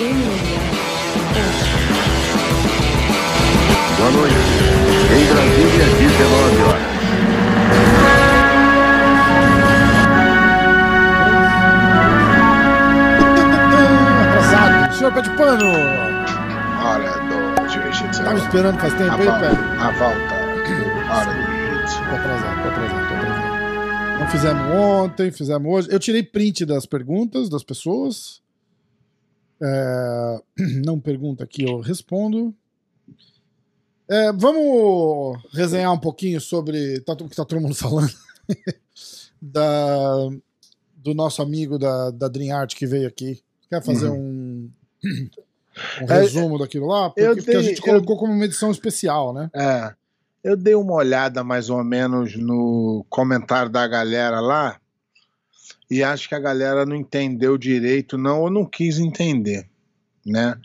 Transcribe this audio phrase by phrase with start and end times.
[0.00, 0.08] Boa
[4.12, 4.34] noite.
[5.12, 6.90] Em Brasília, 19 horas.
[13.60, 14.94] Atrasado.
[14.94, 15.70] Senhor Pé de Pano.
[16.82, 18.24] Hora do jiu-jitsu.
[18.24, 19.48] Tava esperando faz tempo aí, Pé?
[19.78, 20.34] a volta.
[21.10, 21.98] Hora do jiu-jitsu.
[22.08, 24.20] Tô atrasado, tô atrasado, tô atrasado.
[24.20, 25.88] Não fizemos ontem, fizemos hoje.
[25.90, 28.40] Eu tirei print das perguntas das pessoas.
[29.62, 30.40] É,
[30.84, 32.54] Não pergunta aqui, eu respondo.
[34.08, 38.12] É, vamos resenhar um pouquinho sobre tá, o que tá todo mundo falando.
[39.40, 40.28] da,
[40.96, 43.40] do nosso amigo da, da Dream Art que veio aqui.
[43.68, 44.68] Quer fazer um,
[45.04, 47.08] um É, resumo daquilo lá?
[47.10, 49.48] Porque, eu porque a dei- gente eu- colocou como uma edição especial, né?
[49.54, 49.94] É.
[50.42, 54.79] Eu dei uma olhada mais ou menos no comentário da galera lá
[55.90, 59.68] e acho que a galera não entendeu direito, não, ou não quis entender,
[60.24, 60.58] né?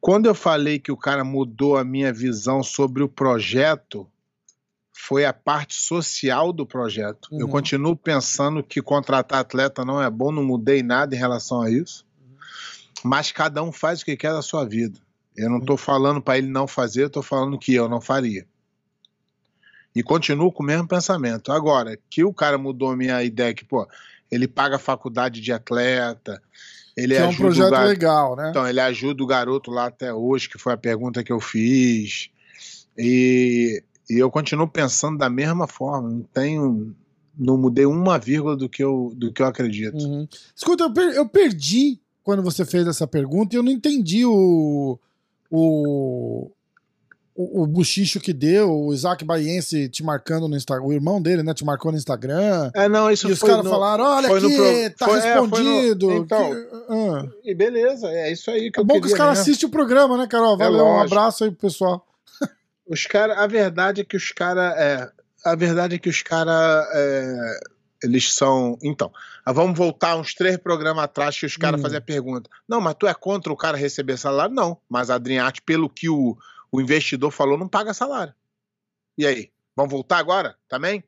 [0.00, 4.08] Quando eu falei que o cara mudou a minha visão sobre o projeto,
[4.92, 7.28] foi a parte social do projeto.
[7.32, 7.52] Eu Uhum.
[7.52, 12.04] continuo pensando que contratar atleta não é bom, não mudei nada em relação a isso.
[13.04, 14.98] Mas cada um faz o que quer da sua vida.
[15.36, 18.46] Eu não estou falando para ele não fazer, eu estou falando que eu não faria.
[19.94, 21.52] E continuo com o mesmo pensamento.
[21.52, 23.86] Agora, que o cara mudou a minha ideia que, pô,
[24.32, 26.42] ele paga a faculdade de atleta,
[26.96, 28.50] ele Que é um projeto gar- legal, né?
[28.50, 32.30] Então, ele ajuda o garoto lá até hoje, que foi a pergunta que eu fiz.
[32.98, 36.08] E, e eu continuo pensando da mesma forma.
[36.08, 36.94] Não tenho.
[37.38, 39.96] Não mudei uma vírgula do que eu, do que eu acredito.
[39.96, 40.28] Uhum.
[40.54, 44.98] Escuta, eu, per- eu perdi quando você fez essa pergunta e eu não entendi o.
[45.50, 46.50] O,
[47.34, 51.42] o, o buchicho que deu, o Isaac Baiense te marcando no Instagram, o irmão dele,
[51.42, 52.70] né, te marcou no Instagram.
[52.74, 55.18] É, não, isso e os caras no- falaram: olha foi no aqui, pro- tá foi-
[55.18, 56.12] é, foi no- respondido.
[56.12, 57.26] então, que- ah.
[57.44, 60.16] E beleza, é isso aí que É eu bom que os caras assistem o programa,
[60.18, 60.56] né, Carol?
[60.58, 61.14] Valeu, um lógico.
[61.18, 62.06] abraço aí pro pessoal.
[62.86, 64.74] Os cara, a verdade é que os caras.
[64.76, 65.08] É,
[65.44, 66.86] a verdade é que os caras.
[66.92, 67.60] É,
[68.02, 68.76] eles são.
[68.82, 69.10] Então,
[69.46, 71.82] ah, vamos voltar uns três programas atrás que os caras Hum.
[71.84, 72.50] faziam a pergunta.
[72.68, 74.54] Não, mas tu é contra o cara receber salário?
[74.54, 74.76] Não.
[74.90, 76.36] Mas a Adriarte, pelo que o,
[76.72, 78.34] o investidor falou, não paga salário.
[79.16, 79.52] E aí?
[79.76, 81.04] Vamos voltar agora também?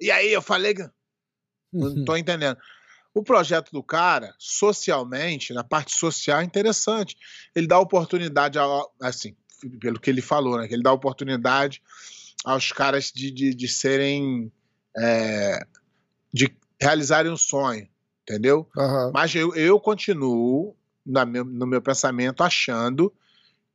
[0.00, 0.74] E aí, eu falei.
[1.72, 2.58] Não tô entendendo.
[3.12, 7.16] O projeto do cara, socialmente, na parte social, é interessante.
[7.54, 9.36] Ele dá oportunidade, ao, assim,
[9.80, 10.66] pelo que ele falou, né?
[10.66, 11.80] Que ele dá oportunidade
[12.44, 14.50] aos caras de, de, de serem.
[14.96, 15.64] é,
[16.32, 17.88] de realizarem um sonho,
[18.22, 18.68] entendeu?
[18.76, 19.12] Aham.
[19.14, 20.76] Mas eu, eu continuo,
[21.06, 23.14] na meu- no meu pensamento, achando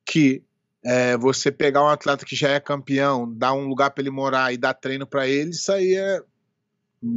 [0.06, 0.44] que
[0.84, 4.54] é, você pegar um atleta que já é campeão, dar um lugar para ele morar
[4.54, 6.22] e dar treino para ele, isso aí é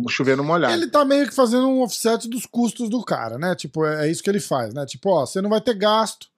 [0.08, 0.74] chover no molhado.
[0.74, 3.54] Ele tá meio que fazendo um offset dos custos do cara, né?
[3.54, 4.86] Tipo, é, é isso que ele faz, né?
[4.86, 6.28] Tipo, ó, você não vai ter gasto,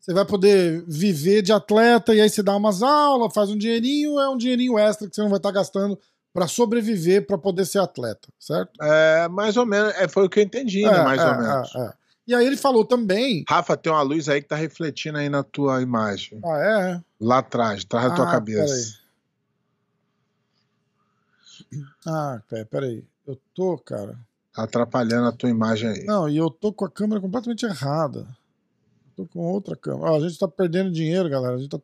[0.00, 4.18] você vai poder viver de atleta e aí você dá umas aulas, faz um dinheirinho,
[4.18, 5.98] é um dinheirinho extra que você não vai estar gastando
[6.32, 8.72] pra sobreviver pra poder ser atleta, certo?
[8.82, 10.98] É, mais ou menos, é, foi o que eu entendi, né?
[10.98, 11.74] É, Mais é, ou menos.
[11.74, 11.92] é, é.
[12.26, 13.44] E aí ele falou também.
[13.48, 16.40] Rafa, tem uma luz aí que tá refletindo aí na tua imagem.
[16.44, 17.02] Ah, é?
[17.20, 18.98] Lá atrás, atrás da tua Ah, cabeça.
[22.06, 23.04] Ah, pé, peraí.
[23.26, 24.18] Eu tô, cara.
[24.54, 26.04] Tá atrapalhando a tua imagem aí.
[26.04, 28.26] Não, e eu tô com a câmera completamente errada.
[29.16, 30.12] Tô com outra câmera.
[30.12, 31.56] Ó, a gente tá perdendo dinheiro, galera.
[31.56, 31.80] A gente tá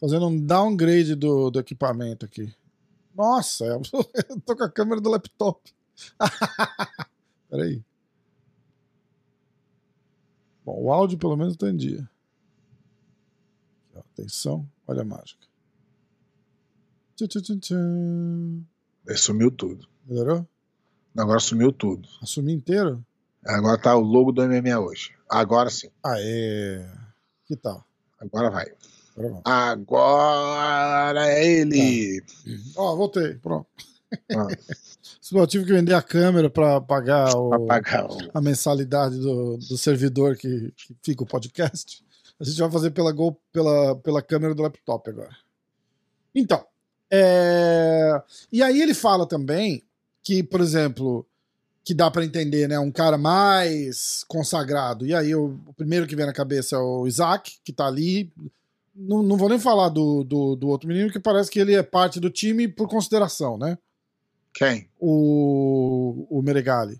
[0.00, 2.52] fazendo um downgrade do, do equipamento aqui.
[3.14, 3.64] Nossa,
[4.28, 5.60] eu tô com a câmera do laptop.
[7.48, 7.82] Peraí.
[10.66, 12.10] Bom, o áudio pelo menos tá em dia.
[13.94, 15.46] Atenção, olha a mágica.
[17.14, 18.64] Tchum.
[19.08, 19.86] Aí Sumiu tudo.
[20.04, 20.44] Melhorou?
[21.16, 22.08] Agora sumiu tudo.
[22.20, 23.02] Assumi inteiro?
[23.46, 25.14] Agora tá o logo do MMA hoje.
[25.30, 25.88] Agora sim.
[26.02, 26.84] Aê!
[27.44, 27.86] Que tal?
[28.18, 28.66] Agora vai.
[29.16, 29.40] Agora.
[29.44, 32.24] Agora é ele.
[32.76, 33.34] Ó, voltei.
[33.34, 33.68] Pronto.
[34.34, 34.48] Ah,
[35.32, 39.76] Eu tive que vender a câmera para pagar o- pagar o- a mensalidade do, do
[39.78, 42.04] servidor que, que fica o podcast.
[42.38, 45.34] A gente vai fazer pela, Go, pela, pela câmera do laptop agora.
[46.34, 46.64] Então,
[47.10, 48.20] é,
[48.52, 49.82] e aí ele fala também
[50.22, 51.26] que, por exemplo,
[51.84, 55.06] que dá para entender, né, um cara mais consagrado.
[55.06, 58.30] E aí o, o primeiro que vem na cabeça é o Isaac, que tá ali.
[58.94, 61.82] Não, não vou nem falar do, do, do outro menino, que parece que ele é
[61.82, 63.78] parte do time por consideração, né?
[64.56, 64.88] Quem?
[64.98, 66.98] O, o Meregali.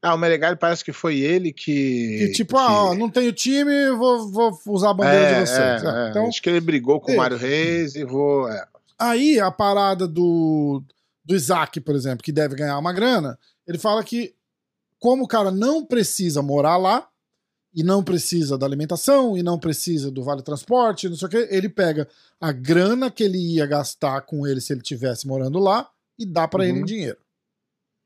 [0.00, 2.18] Ah, o Meregali parece que foi ele que.
[2.18, 5.82] Que tipo, ah, ó, não tenho time, vou, vou usar a bandeira É, de vocês.
[5.82, 6.10] é, É, é.
[6.10, 8.48] Então, Acho que ele brigou com o Mário Reis e vou.
[8.48, 8.64] é.
[8.96, 10.80] aí a parada do,
[11.24, 13.36] do Isaac, por exemplo, que deve ganhar uma grana,
[13.66, 14.32] ele fala que,
[15.00, 17.08] como o cara não precisa morar lá,
[17.74, 21.48] e não precisa da alimentação, e não precisa do vale transporte, não sei o que,
[21.50, 22.06] ele pega
[22.40, 25.88] a grana que ele ia gastar com ele se ele tivesse morando lá
[26.18, 26.86] e dá para ele em Uhum.
[26.86, 27.18] dinheiro.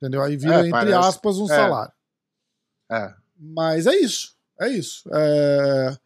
[0.00, 0.22] Entendeu?
[0.22, 0.94] Aí vira, É, entre parece.
[1.08, 1.48] aspas, um É.
[1.48, 1.92] salário.
[2.90, 3.14] É.
[3.38, 4.36] Mas é isso.
[4.60, 5.08] É isso.
[5.12, 5.96] É,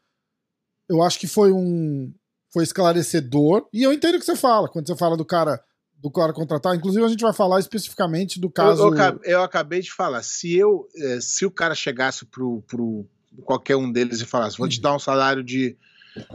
[0.89, 2.13] Eu acho que foi um.
[2.53, 3.67] Foi esclarecedor.
[3.73, 5.63] E eu entendo o que você fala, quando você fala do cara
[5.95, 6.75] do cara contratar.
[6.75, 8.83] Inclusive, a gente vai falar especificamente do caso.
[8.83, 13.07] Eu, eu eu acabei de falar, se eu, eh, se o cara chegasse pro, pro
[13.45, 14.83] qualquer um deles e falasse, vou te Uhum.
[14.83, 15.77] dar um salário de,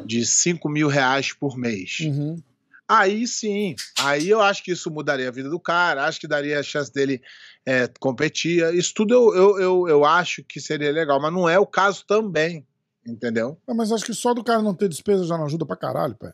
[0.05, 1.97] de 5 mil reais por mês.
[1.99, 2.41] Uhum.
[2.89, 6.59] Aí sim, aí eu acho que isso mudaria a vida do cara, acho que daria
[6.59, 7.21] a chance dele
[7.65, 8.63] eh, competir.
[8.73, 12.05] Isso tudo eu, eu, eu, eu acho que seria legal, mas não é o caso
[12.05, 12.65] também,
[13.05, 13.59] entendeu?
[13.67, 16.15] Ah, Mas acho que só do cara não ter despesa já não ajuda pra caralho,
[16.15, 16.33] pé.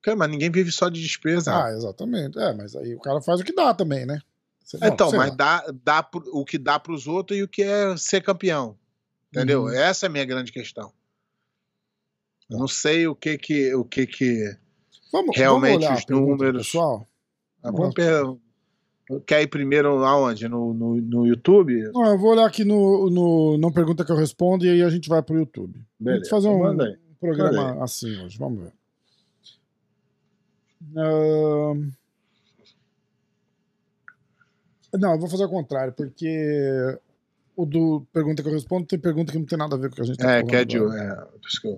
[0.00, 1.64] Porque, Mas ninguém vive só de despesa.
[1.64, 2.38] Ah, exatamente.
[2.38, 4.20] É, mas aí o cara faz o que dá também, né?
[4.82, 5.34] Então, mas lá.
[5.34, 8.78] dá, dá pro- o que dá para os outros e o que é ser campeão.
[9.32, 9.62] Entendeu?
[9.64, 9.70] Uhum.
[9.70, 10.92] Essa é a minha grande questão.
[12.48, 14.56] Eu não sei o que que o que que
[15.12, 17.06] Vamos, realmente vamos os números- Pessoal?
[17.62, 17.94] Ah, vamos
[19.26, 20.46] Quer ir primeiro aonde?
[20.48, 21.80] No, no, no YouTube?
[21.94, 24.90] Não, eu vou olhar aqui no, no Não Pergunta Que Eu Respondo e aí a
[24.90, 25.82] gente vai pro YouTube.
[25.98, 26.98] Vamos fazer um, aí.
[27.18, 28.72] programa assim hoje, vamos ver.
[30.94, 31.90] Ahn,
[34.94, 36.98] Não, eu vou fazer o contrário, porque
[37.56, 39.94] o do Pergunta que eu respondo tem pergunta que não tem nada a ver com
[39.94, 40.76] o que a gente tá É, falando que é de.
[40.76, 41.68] É, por isso que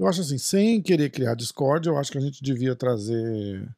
[0.00, 3.68] eu- acho assim, sem querer criar Discord, eu acho que a gente devia trazer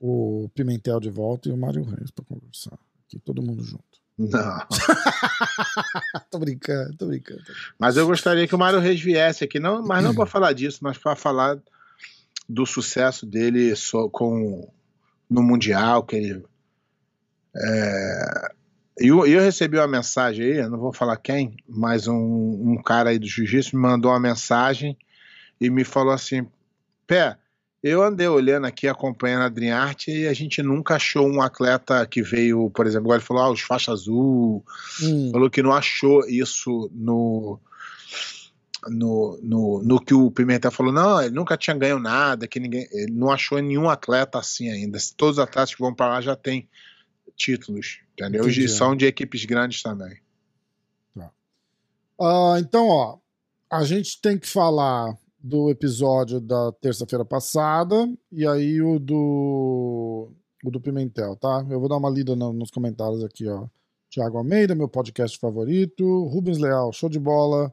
[0.00, 2.78] o Pimentel de volta e o Mário Reis pra conversar.
[3.06, 3.84] Aqui, todo mundo junto.
[4.16, 4.66] Não.
[6.30, 7.42] tô brincando, tô brincando.
[7.78, 10.78] Mas eu gostaria que o Mário Reis viesse aqui, não, mas não para falar disso,
[10.82, 11.58] mas para falar
[12.48, 14.68] do sucesso dele só com
[15.30, 16.44] no mundial que ele
[17.54, 18.52] é,
[19.00, 22.14] e eu, eu recebi uma mensagem aí, não vou falar quem, mas um,
[22.72, 24.96] um cara aí do jiu-jitsu me mandou uma mensagem
[25.60, 26.46] e me falou assim:
[27.06, 27.36] Pé,
[27.82, 32.22] eu andei olhando aqui, acompanhando a Adriarte e a gente nunca achou um atleta que
[32.22, 34.64] veio, por exemplo, agora ele falou, ah, os faixa azul,
[35.00, 37.60] Hum, falou que não achou isso no,
[38.88, 40.92] no, no, no que o Pimentel falou.
[40.92, 44.98] Não, ele nunca tinha ganho nada, que ninguém, ele não achou nenhum atleta assim ainda.
[45.16, 46.68] Todos os atletas que vão para lá já têm
[47.36, 48.42] títulos, entendeu?
[48.42, 48.64] Entendi.
[48.64, 50.20] E são de equipes grandes também.
[52.20, 53.18] Ah, então, ó,
[53.70, 55.16] a gente tem que falar
[55.48, 60.30] do episódio da terça-feira passada e aí o do
[60.64, 61.64] o do Pimentel, tá?
[61.70, 63.66] Eu vou dar uma lida no- nos comentários aqui, ó.
[64.10, 66.24] Tiago Almeida, meu podcast favorito.
[66.26, 67.72] Rubens Leal, show de bola.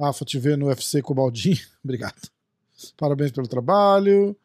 [0.00, 1.58] Rafa, te vê no UFC com o Baldinho.
[1.84, 2.28] Obrigado.
[2.96, 4.36] Parabéns pelo trabalho.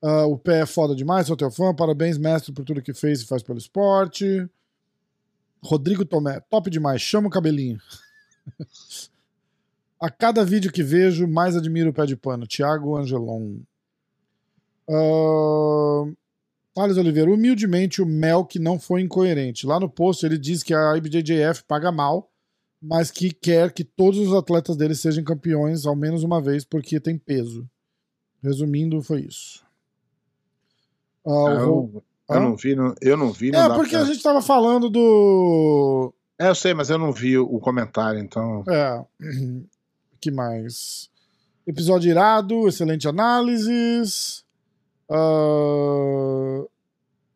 [0.00, 1.74] Ah, o pé é foda demais, sou teu fã.
[1.74, 4.48] Parabéns, mestre, por tudo que fez e faz pelo esporte.
[5.62, 7.00] Rodrigo Tomé, top demais.
[7.02, 7.78] Chama o cabelinho.
[10.04, 12.46] A cada vídeo que vejo, mais admiro o pé de pano.
[12.46, 13.56] Tiago Angelon.
[14.86, 16.12] Uh...
[16.74, 19.66] Thales Oliveira, humildemente o Melk não foi incoerente.
[19.66, 22.30] Lá no post ele diz que a IBJJF paga mal,
[22.82, 27.00] mas que quer que todos os atletas dele sejam campeões ao menos uma vez porque
[27.00, 27.66] tem peso.
[28.42, 29.64] Resumindo, foi isso.
[31.24, 33.50] Ro- eu, eu não vi, não, eu não vi.
[33.52, 36.12] Não É, porque pra- a gente tava falando do.
[36.38, 38.64] É, eu sei, mas eu não vi o comentário, então.
[38.68, 39.02] É.
[40.24, 41.10] que mais?
[41.66, 44.42] Episódio irado, excelente análises.
[45.10, 46.64] Ah,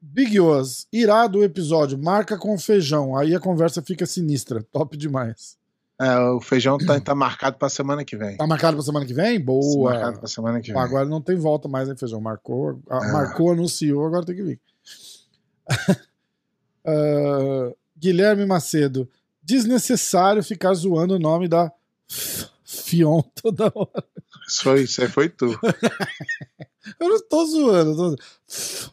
[0.00, 3.14] Big Oz, irado o episódio, marca com feijão.
[3.16, 4.62] Aí a conversa fica sinistra.
[4.73, 5.59] Top demais.
[6.00, 8.37] É, o feijão tá, tá marcado pra semana que vem.
[8.37, 9.38] Tá marcado pra semana que vem?
[9.40, 9.90] Boa.
[9.92, 10.80] Marcado pra semana que vem.
[10.80, 12.21] Agora não tem volta mais, hein, feijão?
[12.21, 13.12] Marcou, a- É.
[13.12, 14.61] marcou, anunciou, agora tem que vir.
[16.87, 19.07] Ah, Guilherme Macedo.
[19.42, 21.71] Desnecessário ficar zoando o nome da
[22.88, 24.04] Fion toda hora.
[24.49, 25.47] Isso, foi, isso aí foi tu.
[26.99, 28.16] Eu não tô zoando.
[28.16, 28.23] tô-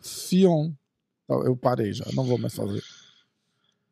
[0.01, 0.71] Fion.
[1.29, 2.83] Não, Eu parei já, não vou mais fazer.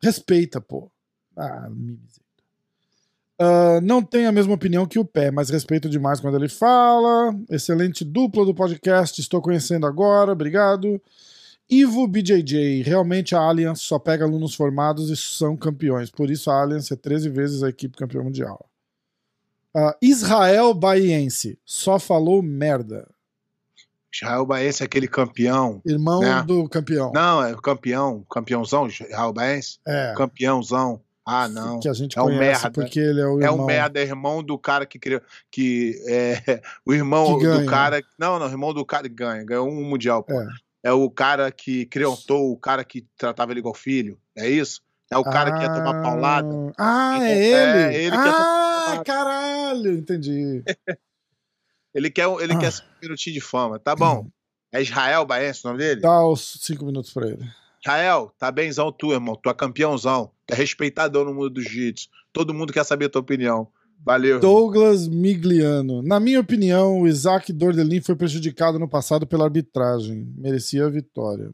[0.02, 0.92] Respeita, pô.
[1.38, 2.14] Ah, mimizenta.
[3.40, 7.34] Ah, não tenho a mesma opinião que o Pé, mas respeito demais quando ele fala.
[7.50, 11.02] Excelente dupla do podcast, estou conhecendo agora, obrigado.
[11.70, 16.62] Ivo BJJ, realmente a Allianz só pega alunos formados e são campeões, por isso a
[16.62, 18.70] Allianz é 13 vezes a equipe campeã mundial.
[19.76, 23.08] Ah, Israel Baiense, só falou merda.
[24.14, 25.82] Israel Baense é aquele campeão.
[25.84, 26.44] Irmão Né?
[26.46, 27.12] do campeão.
[27.14, 29.80] Não, é o campeão, campeãozão, Israel Baense.
[29.88, 30.14] É.
[30.16, 31.02] Campeãozão.
[31.26, 31.80] Ah, não.
[31.80, 32.70] Que a gente É um merda.
[32.70, 33.64] porque ele é o É irmão.
[33.64, 35.20] um merda, é irmão do cara que criou.
[35.50, 38.04] Que é o irmão Que do cara.
[38.20, 39.44] Não, não, irmão do cara que ganha.
[39.44, 40.40] Ganhou um mundial, pô.
[40.40, 40.48] É.
[40.84, 44.20] é o cara que criantou o cara que tratava ele igual filho.
[44.38, 44.80] É isso?
[45.10, 46.48] É o cara que ia tomar paulada.
[46.78, 47.96] Ah, Então, é é, ele?
[48.06, 50.64] ele que ia tomar ah, caralho, entendi.
[51.94, 52.58] Ele quer, ele Ah.
[52.58, 53.78] quer um minutinho de fama.
[53.78, 54.28] Tá bom.
[54.72, 56.02] É Israel Baense o nome dele?
[56.02, 57.48] Dá os cinco minutos pra ele.
[57.80, 59.36] Israel, tá benzão tu, irmão.
[59.36, 60.32] Tu é campeãozão.
[60.48, 62.10] Tu é respeitadão no mundo do jiu-jitsu.
[62.32, 63.68] Todo mundo quer saber a tua opinião.
[64.04, 64.40] Valeu.
[64.40, 66.02] Douglas Migliano.
[66.02, 70.34] Na minha opinião, o Isaac Dordelin foi prejudicado no passado pela arbitragem.
[70.36, 71.54] Merecia a vitória.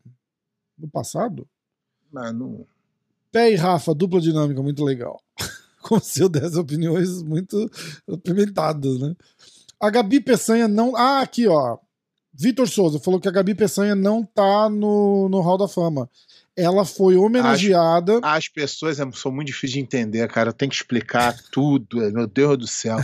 [0.78, 1.46] No passado?
[2.14, 2.66] Não, não-
[3.30, 5.22] Pé e Rafa, dupla dinâmica, muito legal.
[5.82, 7.70] Como se eu desse opiniões muito
[8.12, 9.16] apimentadas, né?
[9.80, 10.96] A Gabi Peçanha não.
[10.96, 11.78] Ah, aqui, ó.
[12.34, 16.10] Vitor Souza falou que a Gabi Peçanha não tá no, no Hall da Fama.
[16.56, 18.20] Ela foi homenageada.
[18.22, 20.50] As pessoas é- são muito difíceis de entender, cara.
[20.50, 22.04] Eu tenho que explicar tudo.
[22.04, 22.98] é, Meu Deus do céu.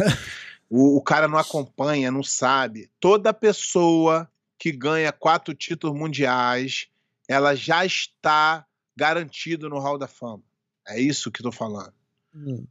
[0.69, 2.89] O, o cara não acompanha, não sabe.
[2.99, 6.87] Toda pessoa que ganha quatro títulos mundiais,
[7.27, 8.65] ela já está
[8.95, 10.43] garantida no Hall da Fama.
[10.87, 11.93] É isso que tô falando.
[12.35, 12.65] Hum,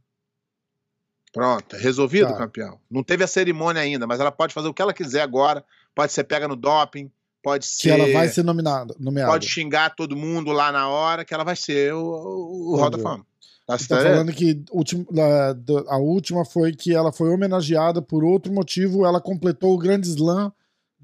[1.33, 2.37] Pronto, é resolvido, Tá.
[2.37, 2.79] campeão.
[2.89, 5.65] Não teve a cerimônia ainda, mas ela pode fazer o que ela quiser agora.
[5.93, 7.11] Pode ser pega no doping,
[7.43, 7.89] pode que ser.
[7.89, 9.31] ela vai ser nominada, nomeada.
[9.31, 12.89] Pode xingar todo mundo lá na hora, que ela vai ser o, o, o Hall
[12.89, 13.03] da Entendi.
[13.03, 13.25] Fama.
[13.67, 18.23] Tá Tá falando que ultim- a, do- a última foi que ela foi homenageada por
[18.23, 19.05] outro motivo.
[19.05, 20.53] Ela completou o Grande Slam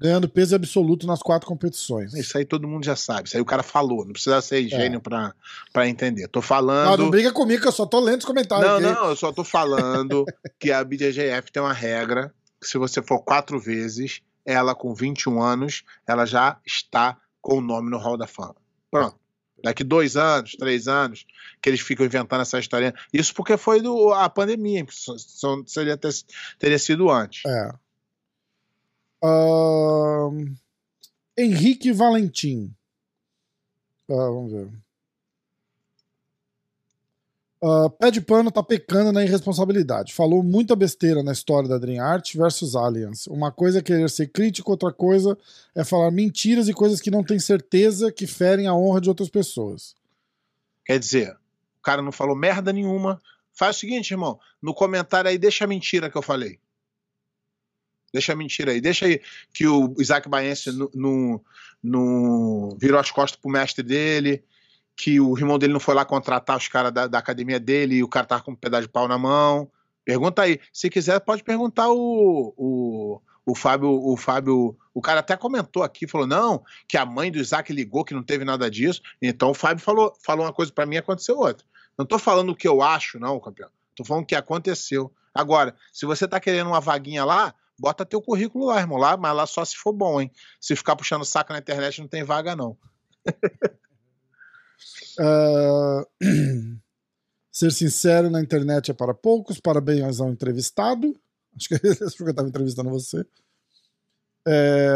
[0.02, 2.12] ganhando peso absoluto nas quatro competições.
[2.14, 3.28] Isso aí todo mundo já sabe.
[3.28, 4.04] Isso aí o cara falou.
[4.04, 5.34] Não precisa ser gênio pra,
[5.72, 6.28] pra entender.
[6.28, 6.88] Tô falando.
[6.88, 6.96] É.
[6.96, 8.66] Não, não briga comigo, que eu só tô lendo os comentários.
[8.66, 8.84] Não, aqui.
[9.00, 10.24] não, eu só tô falando
[10.58, 15.42] que a BJJF tem uma regra que se você for quatro vezes, ela com 21
[15.42, 18.56] anos, ela já está com o nome no Hall da Fama.
[18.90, 19.16] Pronto.
[19.64, 21.24] Daqui dois anos, três anos,
[21.60, 22.92] que eles ficam inventando essa história.
[23.12, 26.10] Isso porque foi do, a pandemia, só- só seria ter,
[26.58, 27.42] teria sido antes.
[27.46, 27.70] É.
[29.22, 29.81] Ahn,
[31.42, 32.74] Henrique Valentim.
[34.08, 34.70] Ah, vamos ver.
[37.64, 40.12] Ah, pé de pano tá pecando na irresponsabilidade.
[40.12, 43.30] Falou muita besteira na história da Dream Art versus Alliance.
[43.30, 45.38] Uma coisa é querer ser crítico, outra coisa
[45.72, 49.28] é falar mentiras e coisas que não tem certeza que ferem a honra de outras
[49.28, 49.94] pessoas.
[50.84, 51.36] Quer dizer,
[51.78, 53.22] o cara não falou merda nenhuma.
[53.52, 56.58] Faz o seguinte, irmão, no comentário aí, deixa a mentira que eu falei.
[58.12, 58.80] Deixa a mentira aí.
[58.80, 59.20] Deixa aí
[59.52, 61.40] que o Isaac Baense não-
[62.78, 64.44] virou as costas pro mestre dele,
[64.94, 68.02] que o irmão dele não foi lá contratar os caras da, da academia dele e
[68.02, 69.70] o cara tava com um pedaço de pau na mão.
[70.04, 70.60] Pergunta aí.
[70.72, 73.88] Se quiser, pode perguntar o, o, o Fábio.
[73.90, 74.76] O Fábio.
[74.94, 78.22] O cara até comentou aqui, falou: não, que a mãe do Isaac ligou, que não
[78.22, 79.00] teve nada disso.
[79.20, 81.64] Então o Fábio falou, falou uma coisa pra mim e aconteceu outra.
[81.96, 83.70] Não tô falando o que eu acho, não, campeão.
[83.94, 85.10] Tô falando o que aconteceu.
[85.34, 88.96] Agora, se você tá querendo uma vaguinha lá, bota teu currículo lá, irmão.
[88.96, 90.30] Lá, mas lá só se for bom, hein?
[90.60, 92.76] Se ficar puxando saco na internet, não tem vaga, não.
[95.20, 96.06] Ah,
[97.52, 99.60] ser sincero na internet é para poucos.
[99.60, 101.14] Parabéns ao entrevistado.
[101.54, 101.74] Acho que,
[102.04, 103.24] acho que eu estava entrevistando você.
[104.48, 104.88] É,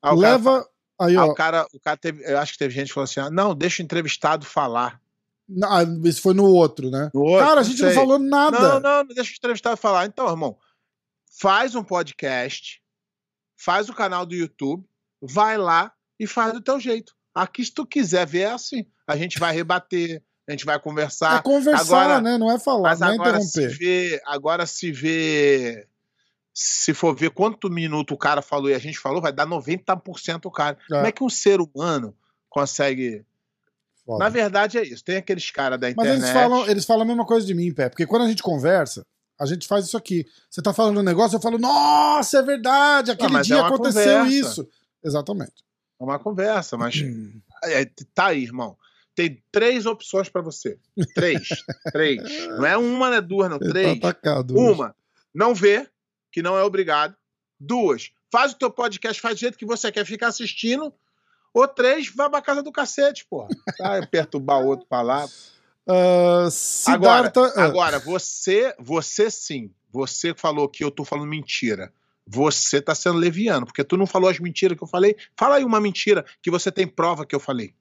[0.00, 0.68] Ah, o cara leva.
[1.00, 1.30] Aí, Ah, ó.
[1.30, 3.54] o cara, o cara teve, eu acho que teve gente que falou assim: ah, não,
[3.54, 5.00] deixa o entrevistado falar.
[5.64, 7.10] Ah, isso foi no outro, né?
[7.12, 7.96] No outro, Cara, a gente não sei.
[7.96, 8.56] falou nada.
[8.60, 10.06] Não, não, não deixa o entrevistado falar.
[10.06, 10.56] Então, irmão,
[11.40, 12.82] faz um podcast,
[13.56, 14.84] faz o canal do YouTube,
[15.20, 17.14] vai lá e faz do teu jeito.
[17.34, 18.84] Aqui, se tu quiser ver, é assim.
[19.06, 21.42] A gente vai rebater, a gente vai É conversar.
[21.42, 22.36] conversar, agora- né?
[22.36, 23.78] Não é falar, Mas não é agora se interromper.
[23.78, 25.86] vê, agora se vê,
[26.52, 30.46] se for ver quanto minuto o cara falou e a gente falou, vai dar 90%
[30.46, 30.76] o cara.
[30.90, 30.94] É.
[30.94, 32.14] Como é que um ser humano
[32.48, 33.24] consegue
[34.04, 34.24] Foda.
[34.24, 35.04] Na verdade é isso.
[35.04, 36.18] Tem aqueles caras da Mas internet.
[36.18, 37.88] eles falam, eles falam a mesma coisa de mim, Pé.
[37.90, 39.06] Porque quando a gente conversa,
[39.40, 40.26] a gente faz isso aqui.
[40.50, 44.18] Você tá falando um negócio, eu falo, nossa, é verdade, aquele é dia uma aconteceu
[44.18, 44.28] conversa.
[44.28, 44.68] isso.
[45.02, 45.64] Exatamente.
[45.98, 46.96] É uma conversa, mas
[47.64, 48.76] é, tá aí, irmão.
[49.14, 50.78] Tem três opções pra você.
[51.14, 51.48] Três.
[51.90, 52.48] três.
[52.48, 53.56] Não é uma, não é duas, não.
[53.56, 53.98] Ele Três.
[53.98, 54.54] tá atacado.
[54.54, 54.72] hoje.
[54.72, 54.94] Uma,
[55.34, 55.88] não vê,
[56.30, 57.16] que não é obrigado.
[57.58, 60.92] Duas, faz o teu podcast, faz do jeito que você quer ficar assistindo.
[61.52, 63.48] Ou três, vai pra casa do cacete, porra.
[63.80, 65.26] Vai perturbar o outro pra lá.
[65.88, 66.48] Ah,
[66.86, 67.52] Agora, Siddhartha.
[67.56, 71.92] ah, agora, você, você sim, você falou que eu tô falando mentira.
[72.26, 75.16] Você tá sendo leviano, porque tu não falou as mentiras que eu falei.
[75.36, 77.74] Fala aí uma mentira que você tem prova que eu falei.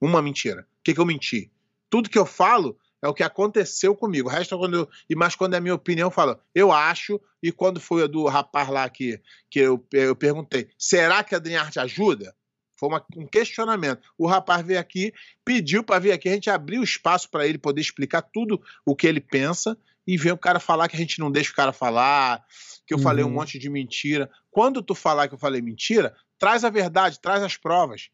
[0.00, 0.62] Uma mentira.
[0.62, 1.50] O que, que eu menti?
[1.90, 4.28] Tudo que eu falo é o que aconteceu comigo.
[4.28, 4.88] O resto é quando eu.
[5.10, 7.20] E mais quando é a minha opinião, eu falo, eu acho.
[7.42, 11.38] E quando foi a do rapaz lá que, que eu, eu perguntei, será que a
[11.40, 12.32] Dreamart ajuda?
[12.78, 14.00] Foi uma- um questionamento.
[14.18, 15.12] O rapaz veio aqui,
[15.44, 19.06] pediu para vir aqui, a gente abriu espaço para ele poder explicar tudo o que
[19.06, 22.44] ele pensa e ver o cara falar que a gente não deixa o cara falar,
[22.86, 23.34] que eu falei um Uhum.
[23.34, 24.30] monte de mentira.
[24.50, 28.10] Quando tu falar que eu falei mentira, Traz a verdade, traz as provas.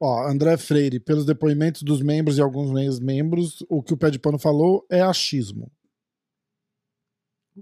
[0.00, 4.18] Ó, André Freire, pelos depoimentos dos membros e alguns ex-membros, o que o Pé de
[4.18, 5.70] Pano falou é achismo.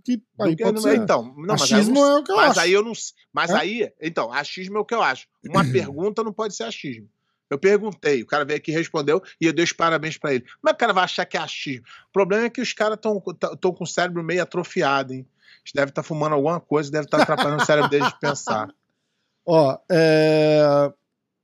[0.04, 0.96] Que aí que- pode ser.
[0.96, 2.60] Então, não, mas aí eu achismo não- é o que eu mas acho.
[2.60, 2.92] aí eu não.
[3.32, 3.54] Mas É?
[3.56, 5.26] aí, então, achismo é o que eu acho.
[5.48, 7.08] Uma pergunta não pode ser achismo.
[7.48, 10.40] Eu perguntei, o cara veio aqui e respondeu e eu dei os parabéns pra ele.
[10.60, 11.84] Como é que o cara vai achar que é achismo?
[12.08, 15.24] O problema é que os caras estão com o cérebro meio atrofiado, hein?
[15.62, 18.68] Eles devem estar fumando alguma coisa, deve estar atrapalhando o cérebro deles de pensar.
[19.46, 20.92] Ó, é...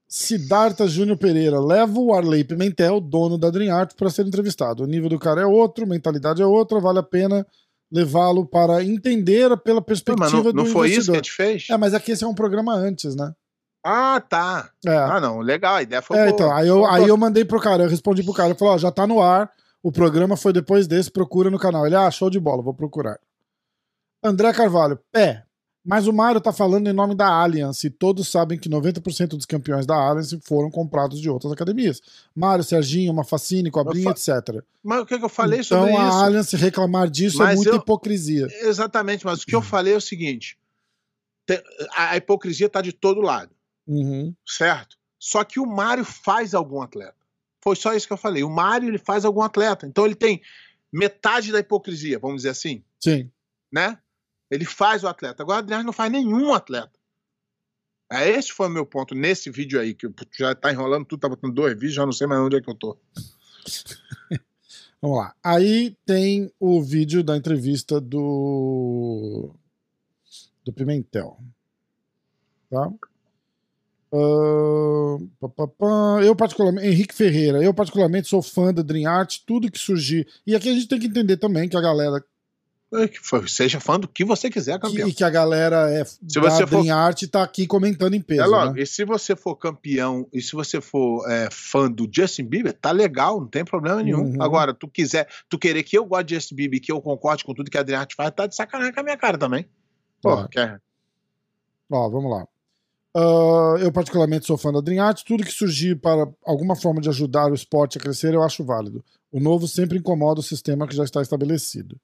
[0.09, 4.82] Siddhartha Júnior Pereira leva o Arley Pimentel, dono da Dream Art, para ser entrevistado.
[4.82, 7.47] O nível do cara é outro, mentalidade é outra, vale a pena
[7.92, 11.14] levá-lo para entender pela Não, perspectiva mas não, do não foi isso que investidor.
[11.14, 11.66] a gente fez?
[11.70, 13.32] É, mas aqui esse é um programa antes, né?
[13.84, 14.70] Ah, tá.
[14.87, 14.96] É.
[14.96, 16.30] Ah, não, legal, a ideia foi É, boa.
[16.34, 18.78] então, aí eu, aí eu mandei pro cara, eu respondi pro cara, eu falei, ó,
[18.78, 19.50] já tá no ar,
[19.82, 21.84] o programa foi depois desse, procura no canal.
[21.87, 23.18] Ele, ah, show de bola, vou procurar.
[24.25, 25.44] André Carvalho, pé,
[25.85, 29.45] mas o Mário tá falando em nome da Allianz, e todos sabem que 90% dos
[29.47, 32.01] campeões da Allianz foram comprados de outras academias.
[32.35, 34.62] Mário, Serginho, Mafacine, Cobrinha, fa- etc.
[34.83, 36.17] Mas o que, que eu falei então sobre a isso?
[36.19, 38.47] Allianz reclamar disso é Mas muita eu- hipocrisia.
[38.62, 40.57] Exatamente, mas o que eu falei é o seguinte:
[41.47, 41.62] te-
[41.97, 43.51] a, a hipocrisia tá de todo lado.
[43.87, 44.33] Uhum.
[44.47, 44.97] certo?
[45.19, 47.17] Só que o Mário faz algum atleta.
[47.61, 48.43] Foi só isso que eu falei.
[48.45, 49.87] O Mário ele faz algum atleta.
[49.87, 50.41] Então ele tem
[50.93, 53.29] metade da hipocrisia, vamos dizer assim, Sim.
[53.73, 53.99] né?
[54.52, 55.42] Ele faz o atleta.
[55.42, 56.92] Agora o Adriano não faz nenhum atleta.
[58.11, 60.06] É, Esse foi o meu ponto nesse vídeo aí, que
[60.38, 62.68] já tá enrolando tudo, tá botando dois vídeos, já não sei mais onde é que
[62.68, 62.99] eu tô.
[65.00, 65.35] Vamos lá.
[65.42, 69.54] Aí tem o vídeo da entrevista do.
[70.62, 71.38] do Pimentel.
[72.68, 72.92] Tá?
[74.12, 76.21] Ahn, pá, pá, pá.
[76.23, 80.28] Eu, particularmente, Henrique Ferreira, eu, particularmente, sou fã da Dream Art, tudo que surgir.
[80.47, 82.23] E aqui a gente tem que entender também que a galera.
[82.94, 83.08] É,
[83.49, 85.08] Seja fã do que você quiser, campeão.
[85.08, 88.20] e que a galera é Se da você for- Dream Art tá aqui comentando em
[88.20, 88.42] peso.
[88.42, 88.82] É logo, né?
[88.82, 92.90] e se você for campeão, e se você for é, fã do Justin Bieber, tá
[92.90, 94.34] legal, não tem problema nenhum.
[94.34, 94.42] Uhum.
[94.42, 97.55] Agora, tu quiser, tu querer que eu goste de Justin Bieber, que eu concorde com
[97.55, 99.66] tudo que a Adriana faz, tá de sacanagem com a minha cara também.
[100.20, 100.81] Pô, quer...
[101.90, 102.46] Ó, vamos lá.
[103.14, 105.22] Ah, eu, particularmente, sou fã da Dream Art.
[105.26, 109.05] Tudo que surgir para alguma forma de ajudar o esporte a crescer, eu acho válido.
[109.31, 111.98] O novo sempre incomoda o sistema que já está estabelecido.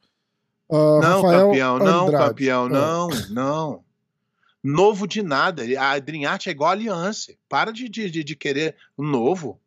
[0.71, 2.29] Ah, Não, Rafael campeão, não, Andrade.
[2.29, 2.69] campeão, Ah.
[2.69, 3.85] não, não.
[4.63, 5.63] Novo de nada.
[5.81, 7.33] A Dream Art é igual a Aliança.
[7.49, 9.61] Para de, de, de, querer novo.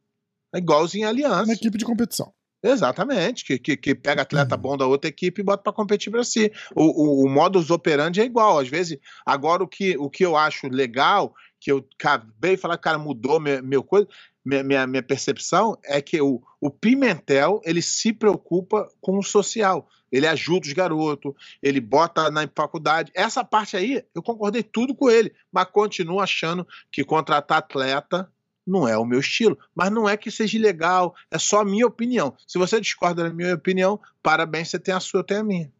[0.54, 1.44] É igualzinho a É Aliança.
[1.46, 2.34] uma equipe de competição.
[2.64, 4.62] Exatamente, que, que, que pega atleta Uhum.
[4.62, 6.52] bom da outra equipe e bota para competir para si.
[6.76, 8.60] O, o, o modus operandi é igual.
[8.60, 12.78] Às vezes, agora o que, o que eu acho legal, que eu acabei de falar,
[12.78, 14.08] cara, mudou meu, meu coisa,
[14.46, 19.88] minha, minha, minha percepção, é que o, o Pimentel ele se preocupa com o social.
[20.12, 23.12] Ele ajuda os garotos, ele bota na faculdade.
[23.16, 28.30] Essa parte aí, eu concordei tudo com ele, mas continuo achando que contratar atleta
[28.66, 29.58] não é o meu estilo.
[29.74, 32.34] Mas não é que seja ilegal, é só a minha opinião.
[32.48, 35.72] Se você discorda da minha opinião, parabéns, você tem a sua, eu tenho a minha.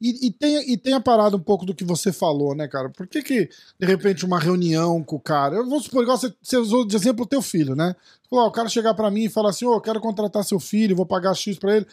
[0.00, 2.90] E, e, tem, e um pouco do que você falou, né, cara?
[2.90, 5.54] Por que, que de repente, uma reunião com o cara.
[5.54, 7.94] Eu vou supor, igual você, você usou de exemplo o teu filho, né?
[8.28, 10.58] Falou, ó, o cara chegar pra mim e falar assim: Ô, eu quero contratar seu
[10.58, 11.86] filho, vou pagar X pra ele.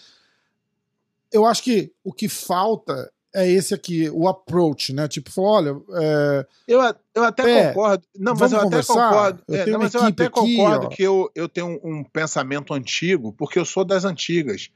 [1.31, 5.07] Eu acho que o que falta é esse aqui, o approach, né?
[5.07, 8.03] Tipo, falou, olha, é, Eu, a- eu até É, concordo.
[8.17, 8.93] Não, mas eu até conversar?
[9.09, 9.43] concordo.
[9.47, 10.89] Eu é, não, mas eu até aqui, concordo ó.
[10.89, 14.69] que eu, eu tenho um, um pensamento antigo, porque eu sou das antigas.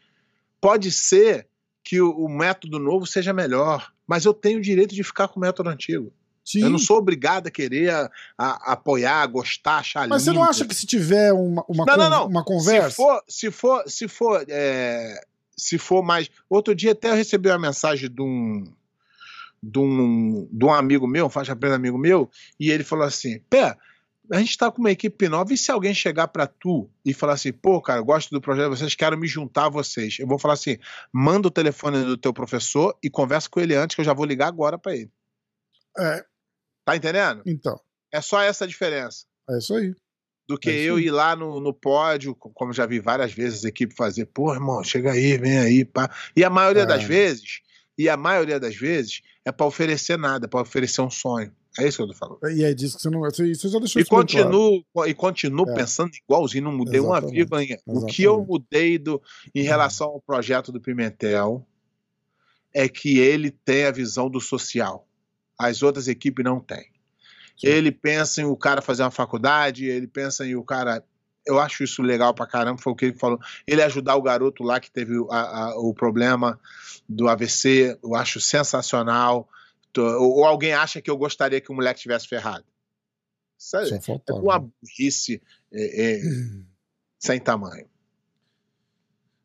[0.62, 1.48] Pode ser
[1.84, 5.40] que o, o método novo seja melhor, mas eu tenho o direito de ficar com
[5.40, 6.14] o método antigo.
[6.46, 6.62] sim.
[6.62, 10.64] Eu não sou obrigado a querer a- a- apoiar, gostar, achar Mas você não acha
[10.66, 12.28] que se tiver uma, uma, Não, não, con- não.
[12.28, 12.90] uma conversa.
[12.92, 15.20] Se for, se for, se for, é,
[15.58, 16.30] se for mais.
[16.50, 18.64] Outro dia até eu recebi uma mensagem de um,
[19.62, 23.40] de um, de um amigo meu, um faixa preta amigo meu, e ele falou assim:
[23.50, 23.78] Pé,
[24.32, 27.34] a gente tá com uma equipe nova, e se alguém chegar pra tu e falar
[27.34, 30.18] assim, pô, cara, gosto do projeto de vocês, quero me juntar a vocês.
[30.20, 30.78] Eu vou falar assim:
[31.12, 34.26] manda o telefone do teu professor e conversa com ele antes, que eu já vou
[34.26, 35.12] ligar agora pra ele.
[36.00, 36.26] É,
[36.86, 37.42] Tá entendendo?
[37.46, 37.80] então,
[38.12, 39.26] É só essa a diferença.
[39.50, 39.94] é isso aí.
[40.48, 43.64] Do que É eu ir lá no, no pódio, co- como já vi várias vezes
[43.64, 46.10] a equipe fazer, pô, irmão, chega aí, vem aí, pá.
[46.36, 46.86] E a maioria É.
[46.86, 47.62] das vezes,
[47.98, 51.54] e a maioria das vezes, é para oferecer nada, para oferecer um sonho.
[51.80, 52.40] É isso que eu tô falando.
[52.56, 53.26] E aí diz que você não.
[53.28, 54.28] Isso já deixou E bem claro.
[54.28, 55.74] continuo, e continuo É.
[55.74, 57.36] pensando igualzinho, não mudei uma Exatamente.
[57.36, 57.64] vírgula.
[57.64, 59.20] em- O que eu mudei do,
[59.56, 61.66] em relação ao projeto do Pimentel
[62.74, 65.08] é que ele tem a visão do social.
[65.58, 66.92] As outras equipes não têm.
[67.62, 71.04] Ele pensa em o cara fazer uma faculdade, ele pensa em o cara.
[71.46, 73.38] Eu acho isso legal pra caramba, foi o que ele falou.
[73.68, 76.60] Ele ajudar o garoto lá que teve o- a- a- o problema
[77.08, 79.48] do AVC, eu acho sensacional.
[79.98, 82.64] Ou, ou alguém acha que eu gostaria que o moleque tivesse ferrado?
[83.60, 83.82] Isso é,
[84.30, 86.22] é uma burrice é, é,
[87.20, 87.88] sem tamanho.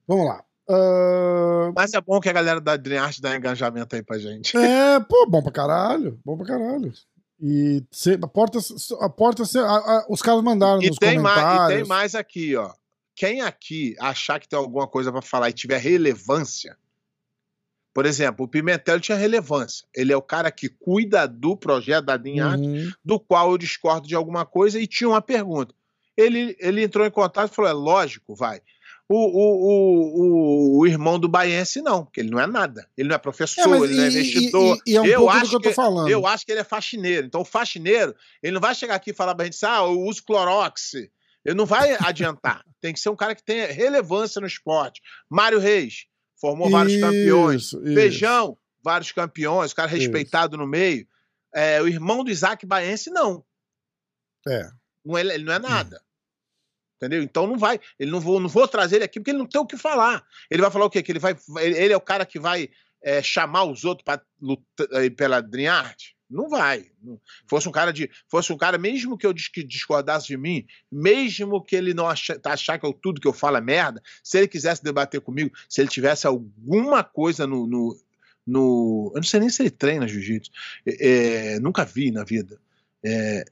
[0.06, 0.44] Vamos lá.
[0.70, 4.56] Ah, Mas é bom que a galera da Dream Art dá engajamento aí pra gente.
[4.56, 6.18] É, pô, bom pra caralho.
[6.24, 6.92] Bom pra caralho.
[7.40, 8.58] E se, a porta,
[9.00, 11.78] a porta se- a- a- os caras mandaram E nos tem, mais, e comentários.
[11.80, 12.72] tem mais aqui, ó.
[13.14, 16.76] Quem aqui achar que tem alguma coisa pra falar e tiver relevância,
[17.94, 19.86] por exemplo, o Pimentel tinha relevância.
[19.94, 22.90] Ele é o cara que cuida do projeto da Art, Uhum.
[23.04, 25.74] do qual eu discordo de alguma coisa e tinha uma pergunta.
[26.16, 28.60] Ele, ele entrou em contato e falou: é lógico, vai.
[29.08, 32.86] O, o, o, o, irmão do Baiense, não, porque ele não é nada.
[32.96, 34.78] Ele não é professor, É, ele não é e- e- investidor.
[34.86, 36.08] E, e é um Eu acho que eu tô que- falando.
[36.10, 37.26] Eu acho que ele é faxineiro.
[37.26, 40.22] Então, o faxineiro, ele não vai chegar aqui e falar pra gente ah, eu uso
[40.24, 40.92] Clorox.
[41.44, 42.62] Ele não vai adiantar.
[42.82, 45.00] Tem que ser um cara que tenha relevância no esporte.
[45.30, 46.04] Mário Reis,
[46.38, 47.62] formou vários campeões.
[47.62, 47.94] Isso, isso.
[47.94, 49.96] Feijão, vários campeões, o cara Isso.
[50.02, 51.06] respeitado no meio.
[51.54, 53.42] É, o irmão do Isaac Baense, não.
[54.46, 54.68] É.
[55.02, 55.98] Não é, ele não é nada.
[56.98, 57.22] Entendeu?
[57.22, 57.80] Então não vai.
[57.98, 60.22] Ele não vou, não vou trazer ele aqui porque ele não tem o que falar.
[60.50, 61.02] Ele vai falar o quê?
[61.02, 61.36] Que ele vai.
[61.60, 62.68] Ele, é o cara que vai
[63.00, 66.06] é, chamar os outros para lutar eh, pela Dream Art?
[66.28, 66.86] Não vai.
[67.46, 68.10] Fosse um cara de.
[68.28, 72.52] Fosse um cara, mesmo que eu discordasse de mim, mesmo que ele não acha, tá-
[72.52, 75.80] achar que eu, tudo que eu falo é merda, se ele quisesse debater comigo, se
[75.80, 77.66] ele tivesse alguma coisa no.
[77.66, 77.96] no,
[78.46, 80.50] no- eu não sei nem se ele treina jiu-jitsu.
[80.86, 82.60] É, nunca vi na vida.
[83.04, 83.44] É,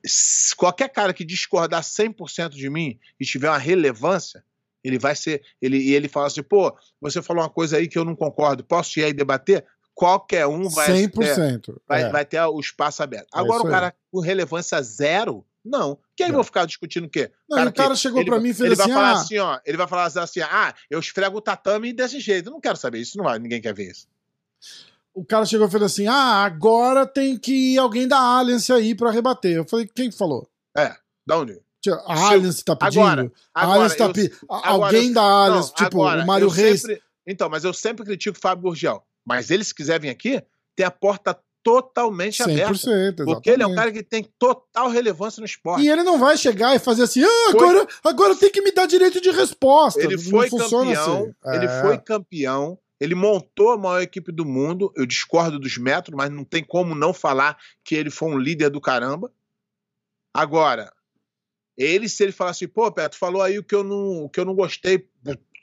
[0.57, 4.45] qualquer cara que discordar 100% de mim e tiver uma relevância,
[4.83, 5.43] ele vai ser.
[5.61, 8.65] Ele, e ele fala assim: pô, você falou uma coisa aí que eu não concordo,
[8.65, 9.65] posso ir aí debater?
[9.95, 11.61] Qualquer um vai, 100%.
[11.61, 12.11] ter, vai, é.
[12.11, 13.29] vai ter o espaço aberto.
[13.35, 15.99] É Agora, isso o cara com relevância zero, não.
[16.15, 16.37] Que aí Não.
[16.37, 17.31] vou ficar discutindo o quê?
[17.49, 19.39] Não, e o cara chegou vai- mim e fez ele assim: vai falar ah, assim,
[19.39, 19.61] ó.
[19.67, 22.49] Ele vai falar assim: ah, eu esfrego o tatame desse jeito.
[22.49, 24.07] Eu não quero saber isso, não vai, ninguém quer ver isso.
[25.17, 28.95] O cara chegou e fez assim: ah, agora tem que ir alguém da Alliance aí
[28.95, 29.57] pra rebater.
[29.57, 30.49] Eu falei: quem falou?
[31.27, 31.59] Da onde?
[32.07, 33.01] A Alliance tá pedindo?
[33.03, 34.37] Agora, a agora, Alliance tá pedindo.
[34.49, 36.83] Alguém eu- da Alliance, Não, tipo agora, o Mário Reis.
[36.83, 39.03] sempre- então, mas eu sempre critico o Fábio Gurgel.
[39.25, 40.43] Mas ele, se quiser vir aqui,
[40.77, 42.75] tem a porta totalmente aberta.
[42.75, 43.77] 100%, Porque ele é um exatamente.
[43.77, 45.83] cara que tem total relevância no esporte.
[45.85, 48.71] E ele não vai chegar e fazer assim, ah, Foi- agora, agora tem que me
[48.71, 50.01] dar direito de resposta.
[50.01, 50.93] Ele foi campeão,
[51.45, 51.57] assim.
[51.57, 51.81] ele É.
[51.83, 54.93] foi campeão, ele montou a maior equipe do mundo.
[54.97, 58.71] Eu discordo dos métodos, mas não tem como não falar que ele foi um líder
[58.71, 59.33] do caramba.
[60.33, 60.93] Agora,
[61.77, 64.41] ele, se ele falar assim, pô, Beto, falou aí o que eu não, o que
[64.41, 65.09] eu não gostei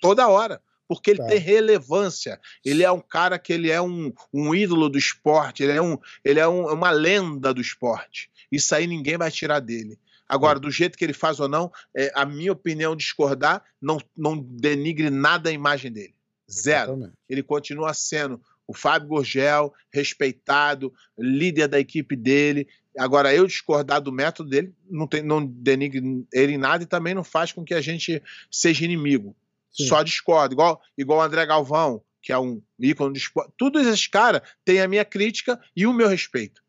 [0.02, 0.62] toda hora.
[0.88, 1.28] Porque ele Tá.
[1.28, 2.39] tem relevância.
[2.63, 5.98] Ele é um cara que ele é um, um ídolo do esporte, ele é, um,
[6.24, 8.30] ele é um- uma lenda do esporte.
[8.52, 9.98] Isso aí ninguém vai tirar dele.
[10.28, 14.38] Agora, do jeito que ele faz ou não, é, a minha opinião discordar não, não
[14.38, 16.15] denigre nada a imagem dele.
[16.54, 16.92] Zero.
[16.92, 17.13] Exatamente.
[17.30, 22.68] Ele continua sendo o Fábio Gorgel, respeitado, líder da equipe dele.
[22.98, 27.13] Agora, eu discordar do método dele não, tem, não denigre ele em nada e também
[27.13, 29.36] não faz com que a gente seja inimigo.
[29.72, 29.88] Sim.
[29.88, 30.54] Só discordo.
[30.54, 33.52] Igual, igual o André Galvão, que é um ícone do esporte.
[33.58, 36.63] Todos esses caras têm a minha crítica e o meu respeito.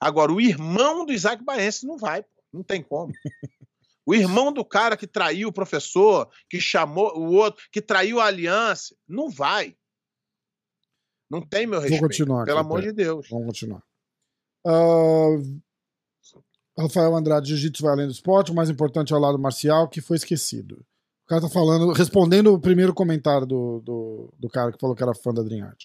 [0.00, 3.12] Agora, o irmão do Isaac Baense não vai, não tem como.
[4.06, 8.26] O irmão do cara que traiu o professor, que chamou o outro, que traiu a
[8.26, 9.76] aliança, não vai.
[11.30, 12.02] Não tem meu Vou respeito.
[12.02, 12.44] continuar.
[12.44, 13.26] Pelo amor de Deus.
[13.30, 13.82] Vamos continuar.
[14.66, 15.36] Ah,
[16.78, 20.00] Rafael Andrade, Jiu-Jitsu vai além do esporte, o mais importante é o lado marcial, que
[20.00, 20.84] foi esquecido.
[21.24, 25.02] O cara tá falando, respondendo o primeiro comentário do, do, do cara que falou que
[25.02, 25.84] era fã da Dream Art.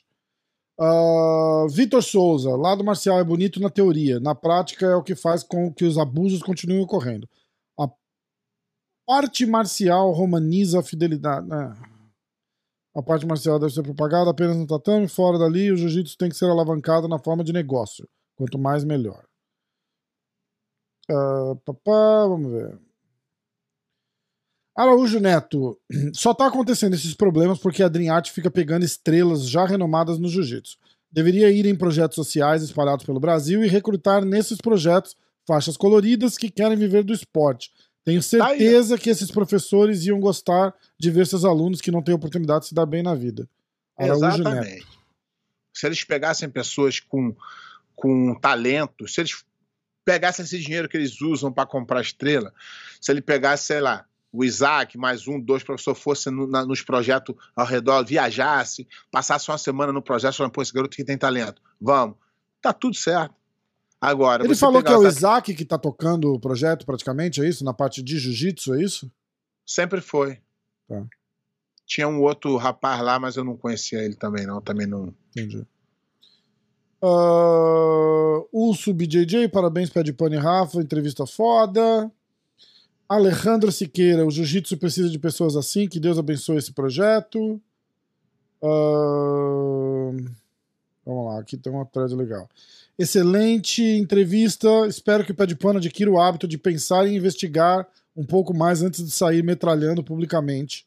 [0.79, 5.43] Ah, Vitor Souza, lado marcial é bonito na teoria, na prática é o que faz
[5.43, 7.29] com que os abusos continuem ocorrendo.
[9.09, 11.47] A parte marcial romaniza a fidelidade.
[11.47, 11.75] né?
[12.95, 16.35] A parte marcial deve ser propagada apenas no tatame, fora dali, o jiu-jitsu tem que
[16.35, 18.07] ser alavancado na forma de negócio.
[18.35, 19.25] Quanto mais, melhor.
[21.09, 22.79] Ah, papá, vamos ver.
[24.77, 25.79] Araújo Neto,
[26.13, 30.29] só tá acontecendo esses problemas porque a Dream Art fica pegando estrelas já renomadas no
[30.29, 30.77] jiu-jitsu.
[31.11, 35.15] Deveria ir em projetos sociais espalhados pelo Brasil e recrutar nesses projetos
[35.47, 37.71] faixas coloridas que querem viver do esporte.
[38.09, 42.15] Tenho Tá certeza que esses professores iam gostar de ver seus alunos que não têm
[42.15, 43.47] oportunidade de se dar bem na vida.
[43.97, 44.39] Araújo Neto.
[44.41, 44.87] Exatamente.
[45.73, 47.35] Se eles pegassem pessoas com,
[47.95, 49.43] com talento, se eles
[50.03, 52.53] pegassem esse dinheiro que eles usam para comprar estrela,
[52.99, 56.81] se ele pegasse, sei lá, o Isaac, mais um, dois professores, fosse no- na- nos
[56.81, 61.17] projetos ao redor, viajasse, passasse uma semana no projeto, falando, pô, esse garoto que tem
[61.17, 62.15] talento, vamos.
[62.61, 63.33] Tá tudo certo.
[64.01, 67.47] Agora, Ele falou que é o essa- Isaac que tá tocando o projeto praticamente, é
[67.49, 67.65] isso?
[67.65, 69.11] Na parte de jiu-jitsu, é isso?
[69.65, 70.39] Sempre foi.
[70.87, 71.05] Tá.
[71.85, 74.61] Tinha um outro rapaz lá, mas eu não conhecia ele também, não.
[74.61, 75.13] Também não.
[75.31, 75.65] Entendi.
[77.01, 82.11] Uh, Urso BJJ, parabéns, Pé de Pane e Rafa, entrevista foda.
[83.07, 87.59] Alejandro Siqueira, o Jiu-Jitsu precisa de pessoas assim, que Deus abençoe esse projeto.
[88.61, 90.15] Uh,
[91.05, 92.47] vamos lá, aqui tem uma thread legal.
[92.99, 94.67] Excelente entrevista.
[94.85, 98.53] Espero que o Pé de Pano adquira o hábito de pensar e investigar um pouco
[98.53, 100.85] mais antes de sair metralhando publicamente.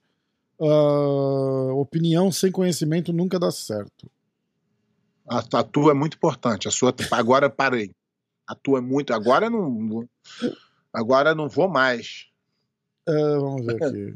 [0.58, 4.10] Uh, opinião sem conhecimento nunca dá certo.
[5.26, 6.68] A, a tua é muito importante.
[6.68, 7.90] A sua agora parei.
[8.46, 9.14] A tua é muito.
[9.14, 10.06] Agora não.
[10.92, 12.26] Agora não vou mais.
[13.08, 14.14] É, vamos ver aqui.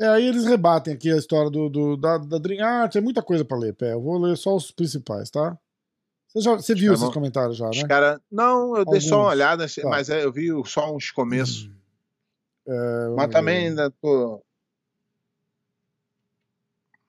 [0.00, 2.96] É, aí eles rebatem aqui a história do, do da, da Dream Art.
[2.96, 3.92] É muita coisa para ler, Pé.
[3.92, 5.56] Eu vou ler só os principais, tá?
[6.36, 7.88] Você, já, você viu esses comentários já, né?
[7.88, 8.92] Cara, não, eu Alguns.
[8.92, 9.88] dei só uma olhada, tá.
[9.88, 11.64] mas é, eu vi só uns começos.
[11.64, 11.72] Hum.
[12.68, 14.42] É, mas também ainda tô.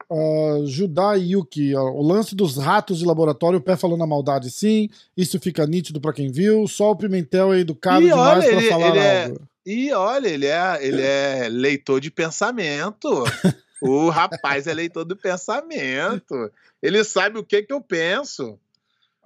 [0.10, 4.88] Uh, Judá Yuki, o lance dos ratos de laboratório, o pé falando a maldade, sim.
[5.18, 6.66] Isso fica nítido para quem viu.
[6.66, 9.36] Só o Pimentel é educado e demais para falar ele é algo.
[9.36, 9.70] É...
[9.70, 13.26] E olha, ele é, ele é leitor de pensamento.
[13.82, 16.50] o rapaz é leitor do pensamento.
[16.82, 18.58] Ele sabe o que que eu penso.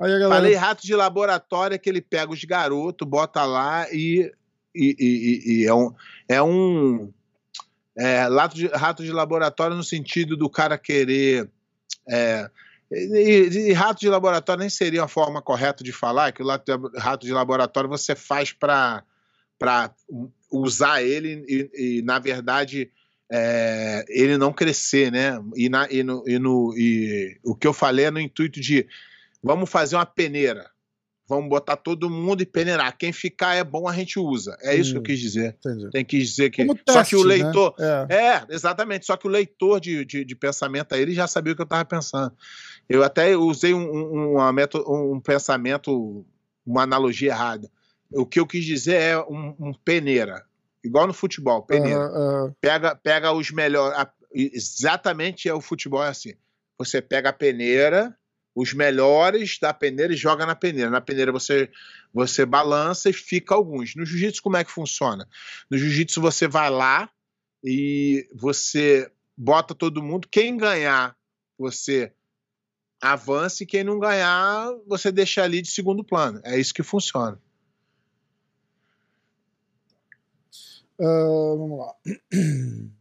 [0.01, 0.29] Galera...
[0.29, 4.31] Falei rato de laboratório é que ele pega os garotos, bota lá e,
[4.73, 5.93] e, e, e é um,
[6.27, 7.13] é um
[7.95, 11.49] é, rato, de, rato de laboratório no sentido do cara querer.
[12.09, 12.49] É,
[12.91, 16.47] e, e, rato de laboratório nem seria a forma correta de falar, que o
[16.97, 19.03] rato de laboratório você faz para
[20.51, 22.91] usar ele e, e na verdade,
[23.31, 25.39] é, ele não crescer, né?
[25.55, 28.87] E, na, e, no, e, no, e o que eu falei é no intuito de
[29.43, 30.69] vamos fazer uma peneira
[31.31, 32.97] vamos botar todo mundo e peneirar.
[32.97, 34.57] Quem ficar é bom, a gente usa.
[34.61, 35.57] É isso hum, que eu hum, quis dizer.
[35.59, 35.89] Entendi.
[35.89, 36.65] Tem que dizer que.
[36.65, 37.35] Teste, só que o né?
[37.35, 37.73] leitor.
[37.79, 38.07] Né?
[38.09, 38.15] É.
[38.15, 38.45] é.
[38.49, 39.05] exatamente.
[39.05, 41.65] Só que o leitor de, de, de, pensamento aí, ele já sabia o que eu
[41.65, 42.35] estava pensando.
[42.89, 44.53] Eu até usei um, um, uma
[44.87, 46.25] um pensamento,
[46.65, 47.69] uma analogia errada.
[48.11, 50.43] O que eu quis dizer é um, um peneira.
[50.83, 52.09] Igual no futebol, peneira.
[52.09, 52.55] Uh, uh.
[52.59, 53.97] Pega, pega os melhores.
[54.33, 56.33] Exatamente é o futebol é assim.
[56.77, 58.13] Você pega a peneira
[58.53, 60.89] os melhores da peneira e joga na peneira.
[60.89, 61.69] Na peneira você
[62.13, 63.95] você balança e fica alguns.
[63.95, 65.27] No jiu-jitsu como é que funciona?
[65.69, 67.09] No jiu-jitsu você vai lá
[67.63, 71.15] e você bota todo mundo, quem ganhar,
[71.57, 72.13] você
[73.01, 76.39] avança e quem não ganhar, você deixa ali de segundo plano.
[76.43, 77.41] É isso que funciona.
[80.99, 81.95] Uh, vamos lá.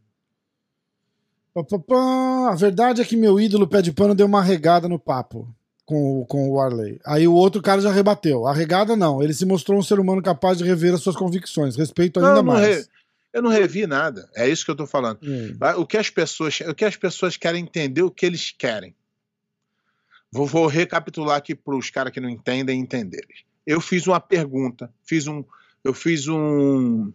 [1.53, 5.53] A verdade é que meu ídolo pé de pano deu uma regada no papo
[5.85, 6.99] com, com o Warley.
[7.05, 8.47] Aí o outro cara já rebateu.
[8.47, 9.21] A regada não.
[9.21, 11.75] Ele se mostrou um ser humano capaz de rever as suas convicções.
[11.75, 12.77] Respeito ainda não, não mais.
[12.77, 12.85] Re...
[13.33, 14.29] Eu não revi nada.
[14.33, 15.19] É isso que eu tô falando.
[15.23, 15.57] Hum.
[15.77, 18.95] O que as pessoas, o que as pessoas querem entender, o que eles querem.
[20.31, 23.43] Vou, vou recapitular aqui para os caras que não entendem entenderem.
[23.67, 25.43] Eu fiz uma pergunta, fiz um,
[25.83, 27.11] eu fiz um,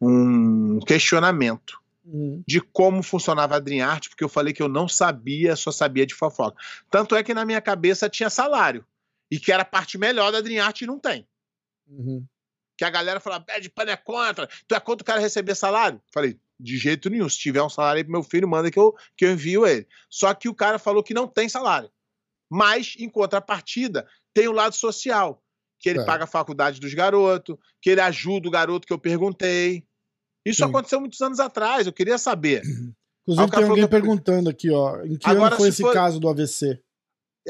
[0.00, 2.44] um questionamento Uhum.
[2.46, 6.06] de como funcionava a Dream Art, porque eu falei que eu não sabia, só sabia
[6.06, 6.56] de fofoca.
[6.88, 8.86] Tanto é que na minha cabeça tinha salário.
[9.28, 11.26] E que era a parte melhor da Dream Art e não tem.
[11.88, 12.24] Uhum.
[12.78, 16.00] Que a galera fala, Bad Pan é contra, tu é contra o cara receber salário?
[16.12, 17.28] Falei, de jeito nenhum.
[17.28, 19.86] Se tiver um salário aí pro meu filho, manda que eu, que eu envio ele.
[20.08, 21.90] Só que o cara falou que não tem salário.
[22.50, 25.42] Mas, em contrapartida, tem o lado social.
[25.78, 26.04] Que ele é.
[26.04, 29.85] paga a faculdade dos garotos, que ele ajuda o garoto que eu perguntei.
[30.46, 30.70] Isso Sim.
[30.70, 32.62] aconteceu muitos anos atrás, eu queria saber.
[33.26, 35.02] Inclusive, tem alguém perguntando aqui, ó.
[35.04, 35.92] Em que Agora, ano foi esse foi...
[35.92, 36.80] caso do AVC?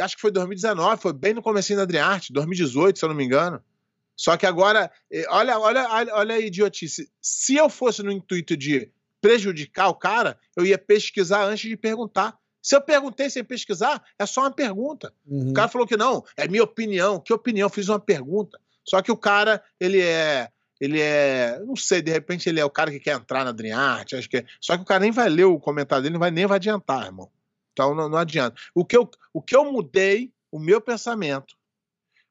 [0.01, 3.25] Acho que foi 2019, foi bem no começo da Adriarte, 2018, se eu não me
[3.25, 3.63] engano.
[4.17, 7.11] Só que agora, eh, olha, olha, olha a idiotice.
[7.21, 12.39] Se eu fosse no intuito de prejudicar o cara, eu ia pesquisar antes de perguntar.
[12.63, 15.13] Se eu perguntei sem pesquisar, é só uma pergunta.
[15.27, 15.51] Uhum.
[15.51, 17.21] O cara falou que não, é minha opinião.
[17.21, 17.67] Que opinião?
[17.67, 18.59] Eu fiz uma pergunta.
[18.85, 20.49] Só que o cara, ele é
[20.81, 21.59] ele é.
[21.61, 24.29] Não sei, de repente ele é o cara que quer entrar na Dream Art, acho
[24.29, 26.47] que é, Só que o cara nem vai ler o comentário dele, não vai, nem
[26.47, 27.31] vai adiantar, irmão.
[27.73, 28.61] Então não, não adianta.
[28.75, 31.57] O que, eu, o que eu mudei, o meu pensamento,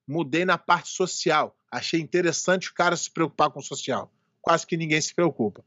[0.07, 1.55] mudei na parte social.
[1.71, 4.11] Achei interessante o cara se preocupar com o social.
[4.41, 5.63] Quase que ninguém se preocupa.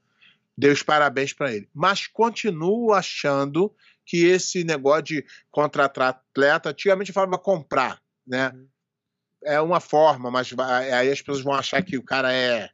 [0.56, 1.68] Dei os parabéns para ele.
[1.72, 3.72] Mas continuo achando
[4.04, 8.52] que esse negócio de contratar atleta, antigamente falava comprar, né?
[8.54, 8.68] Uhum
[9.44, 12.70] é uma forma, mas aí as pessoas vão achar que o cara é,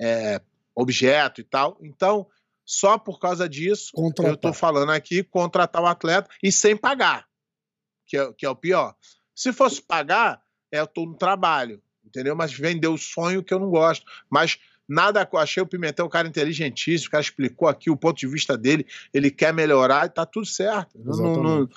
[0.00, 0.40] é
[0.74, 1.78] objeto e tal.
[1.80, 2.26] Então,
[2.64, 4.30] só por causa disso, contratar.
[4.30, 7.26] eu estou falando aqui contratar o atleta e sem pagar,
[8.06, 8.94] que é, que é o pior.
[9.34, 12.36] Se fosse pagar, é, eu estou no trabalho, entendeu?
[12.36, 14.04] Mas vender o sonho que eu não gosto.
[14.28, 18.26] Mas Nada, achei o Pimentel um cara inteligentíssimo, o cara explicou aqui o ponto de
[18.26, 20.98] vista dele, ele quer melhorar e tá tudo certo.
[21.04, 21.68] Não, não,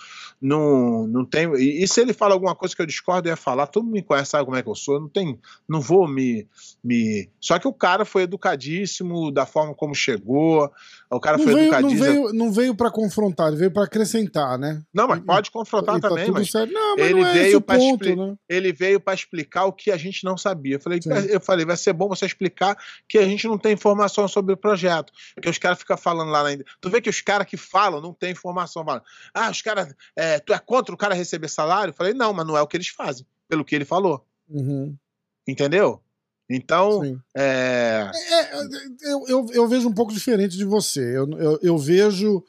[0.41, 1.51] não, não tem.
[1.55, 3.93] E, e se ele fala alguma coisa que eu discordo, eu ia falar, todo mundo
[3.93, 6.47] me conhece, sabe como é que eu sou, não tem, não vou me.
[6.83, 7.29] me...
[7.39, 10.71] Só que o cara foi educadíssimo da forma como chegou,
[11.09, 12.05] o cara Não foi veio, não educadíssimo.
[12.29, 14.81] veio, não veio para confrontar, ele veio para acrescentar, né?
[14.93, 16.53] Não, mas pode confrontar E tá também, tudo mas.
[16.53, 18.35] Não, mas ele não é veio pra ponto, expli- né?
[18.47, 20.75] ele veio para explicar o que a gente não sabia.
[20.75, 21.09] Eu falei, Sim.
[21.29, 24.57] eu falei, vai ser bom você explicar que a gente não tem informação sobre o
[24.57, 25.11] projeto.
[25.35, 26.63] Porque os caras ficam falando lá na.
[26.79, 28.83] Tu vê que os caras que falam não tem informação.
[28.85, 29.01] Falam,
[29.33, 29.93] ah, os caras.
[30.15, 31.91] é, tu é contra o cara receber salário?
[31.91, 34.25] Eu falei, não, mas não é o que eles fazem, pelo que ele falou.
[34.49, 34.95] Uhum,
[35.47, 36.01] Entendeu?
[36.49, 37.19] Então, sim.
[37.35, 38.09] é.
[38.13, 38.55] É,
[39.09, 41.17] eu, eu, eu vejo um pouco diferente de você.
[41.17, 42.43] Eu, eu, eu vejo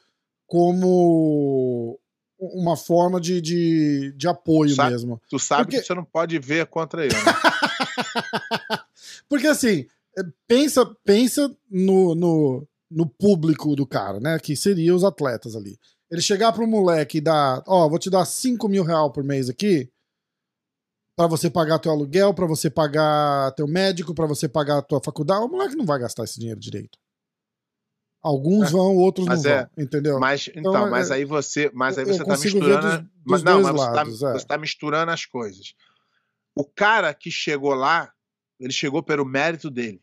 [0.45, 1.97] como
[2.37, 5.21] uma forma de, de, de apoio Sabe- mesmo.
[5.29, 7.15] Tu sabe Porque- que você não pode ver contra ele.
[7.15, 7.21] Né?
[9.29, 9.87] Porque assim, é,
[10.47, 14.37] pensa, pensa no, no, no público do cara, né?
[14.39, 15.77] Que seria os atletas ali.
[16.11, 19.49] Ele chegar pro moleque e dar, ó, vou te dar 5 mil reais por mês
[19.49, 19.89] aqui
[21.15, 25.01] pra você pagar teu aluguel, pra você pagar teu médico, pra você pagar a tua
[25.03, 25.43] faculdade.
[25.45, 26.97] O moleque não vai gastar esse dinheiro direito.
[28.21, 30.19] Alguns É, vão, outros não mas é- vão, entendeu?
[30.19, 33.43] Mas então, Então, mas é- aí você, mas aí você tá misturando, dos- mas dos
[33.43, 34.33] não, dois mas você, lados, tá, é.
[34.33, 35.73] você tá misturando as coisas.
[36.55, 38.11] O cara que chegou lá,
[38.59, 40.01] ele chegou pelo mérito dele,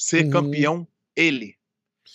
[0.00, 0.30] ser Uhum.
[0.30, 1.56] campeão ele.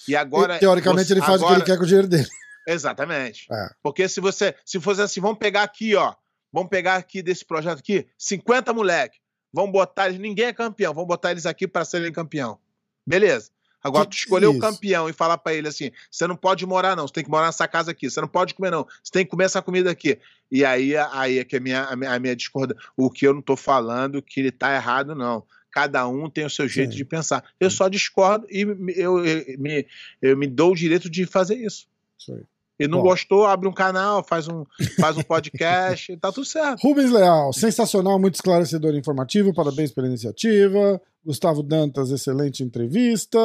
[0.08, 2.08] E agora E, teoricamente você- ele faz o que agora- ele quer com o dinheiro
[2.08, 2.28] dele.
[2.68, 3.46] Exatamente.
[3.52, 3.70] É.
[3.82, 6.14] Porque se você, se fosse assim, vamos pegar aqui, ó,
[6.52, 9.18] vamos pegar aqui desse projeto aqui, 50 moleque,
[9.54, 12.58] vamos botar eles, ninguém é campeão, vamos botar eles aqui para serem campeão.
[13.06, 13.52] Beleza.
[13.84, 14.62] Agora, Que- tu escolheu o isso.
[14.62, 17.48] campeão e falar pra ele assim: você não pode morar, não, você tem que morar
[17.48, 20.18] nessa casa aqui, você não pode comer, não, você tem que comer essa comida aqui.
[20.50, 22.78] E aí, aí é que a minha, a minha, a minha discorda.
[22.96, 25.46] O que eu não tô falando que ele tá errado, não.
[25.74, 26.98] Cada um tem o seu jeito Sim.
[26.98, 27.44] de pensar.
[27.60, 28.62] Eu só discordo e
[28.96, 29.88] eu, eu, me,
[30.22, 31.88] eu me dou o direito de fazer isso.
[32.30, 32.44] Aí.
[32.80, 33.10] E não Bom.
[33.10, 34.66] gostou, abre um canal, faz um,
[35.00, 36.82] faz um podcast, tá tudo certo.
[36.82, 41.02] Rubens Leal, sensacional, muito esclarecedor e informativo, parabéns pela iniciativa.
[41.26, 43.40] Gustavo Dantas, excelente entrevista.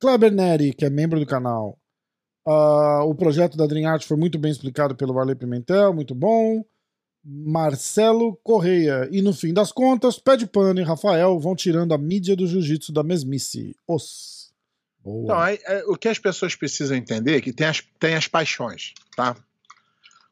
[0.00, 1.76] Kleber Neri, que é membro do canal.
[2.46, 6.64] Ah, o projeto da Dream Art foi muito bem explicado pelo Varley Pimentel, muito bom.
[7.30, 9.06] Marcelo Correia.
[9.12, 12.46] E no fim das contas, Pé de Pano e Rafael vão tirando a mídia do
[12.46, 13.76] jiu-jitsu da mesmice.
[13.86, 14.50] Os.
[15.04, 15.24] Boa.
[15.24, 18.26] Então, aí, é, o que as pessoas precisam entender é que tem as, tem as
[18.26, 19.36] paixões, tá?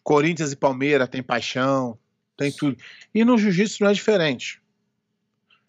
[0.02, 1.98] Corinthians e Palmeiras tem paixão,
[2.34, 2.78] tem tudo.
[3.14, 4.62] E no jiu-jitsu não é diferente.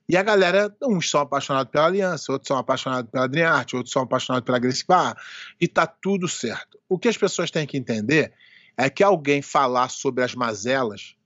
[0.08, 4.02] E a galera, uns são apaixonados pela Aliança, outros são apaixonados pela Adriarte, outros são
[4.02, 5.18] apaixonados pela Gracie Barra,
[5.60, 6.80] e tá tudo certo.
[6.88, 8.32] O que as pessoas têm que entender
[8.78, 11.17] é que alguém falar sobre as mazelas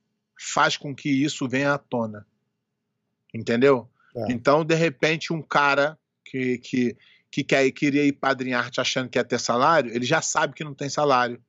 [0.41, 2.25] faz com que isso venha à tona.
[3.33, 3.87] Entendeu?
[4.15, 4.31] É.
[4.31, 6.97] Então, de repente, um cara que, que,
[7.29, 10.63] que quer, queria ir para arte achando que ia ter salário, ele já sabe que
[10.63, 11.41] não tem salário.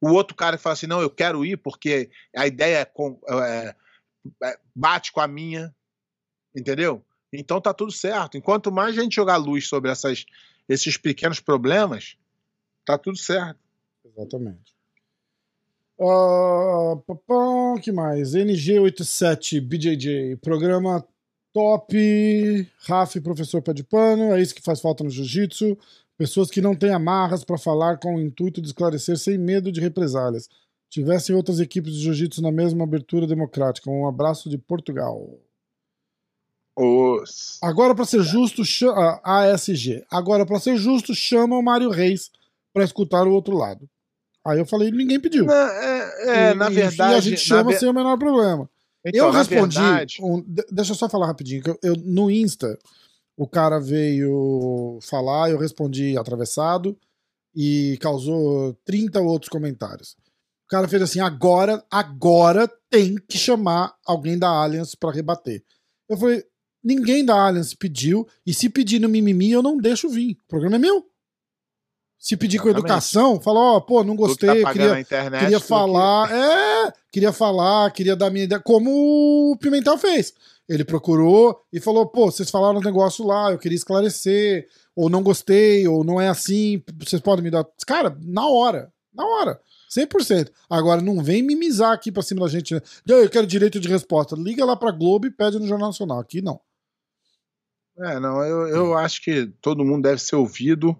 [0.00, 3.20] O outro cara que fala assim, não, eu quero ir porque a ideia é com-
[3.28, 3.74] é-
[4.42, 5.74] é- bate com a minha,
[6.54, 7.04] entendeu?
[7.32, 8.36] Então tá tudo certo.
[8.36, 10.26] Enquanto mais gente jogar luz sobre essas,
[10.68, 12.16] esses pequenos problemas,
[12.84, 13.60] tá tudo certo.
[14.04, 14.74] Exatamente.
[17.06, 18.32] Papá, que mais?
[18.32, 21.06] NG87 BJJ, programa
[21.52, 22.66] top.
[22.88, 25.76] Raf, professor pé de pano, é isso que faz falta no jiu-jitsu.
[26.16, 29.80] Pessoas que não têm amarras para falar com o intuito de esclarecer sem medo de
[29.80, 30.48] represálias.
[30.88, 33.90] Tivessem outras equipes de jiu-jitsu na mesma abertura democrática.
[33.90, 35.38] Um abraço de Portugal.
[36.74, 37.58] Os...
[37.62, 40.02] Agora, para ser justo, cha- ah, ASG.
[40.10, 42.30] Agora, para ser justo, chama o Mário Reis
[42.72, 43.86] para escutar o outro lado.
[44.46, 45.44] Aí eu falei, ninguém pediu.
[45.44, 47.12] Na, é, é, E- na verdade.
[47.12, 48.68] E a gente chama sem o menor problema.
[49.04, 49.78] Então, eu respondi.
[49.78, 51.62] verdade- um- de- deixa eu só falar rapidinho.
[51.62, 52.78] que eu, eu- no Insta,
[53.36, 56.96] o cara veio falar, eu respondi atravessado
[57.54, 60.16] e causou 30 outros comentários.
[60.66, 65.62] O cara fez assim: agora, agora tem que chamar alguém da Allianz para rebater.
[66.08, 66.44] Eu falei:
[66.82, 70.32] ninguém da Allianz pediu, e se pedir no mimimi, eu não deixo vir.
[70.44, 71.04] O programa é meu.
[72.22, 72.86] Se pedir com Exatamente.
[72.90, 76.92] educação, fala, ó, pô, não que gostei, tá queria, internet, queria tu que- falar, é,
[77.10, 78.90] queria falar, queria dar minha ideia, como
[79.52, 80.34] o Pimentel fez.
[80.68, 85.22] Ele procurou e falou, pô, vocês falaram um negócio lá, eu queria esclarecer, ou não
[85.22, 87.66] gostei, ou não é assim, vocês podem me dar.
[87.86, 90.52] Cara, na hora, na hora, 100%.
[90.68, 92.82] Agora, não vem mimizar aqui pra cima da gente, né?
[93.06, 94.36] "Não, Eu quero direito de resposta.
[94.36, 96.20] Liga lá pra Globo e pede no Jornal Nacional.
[96.20, 96.60] Aqui não.
[97.98, 100.96] É, não, eu, eu acho que todo mundo deve ser ouvido,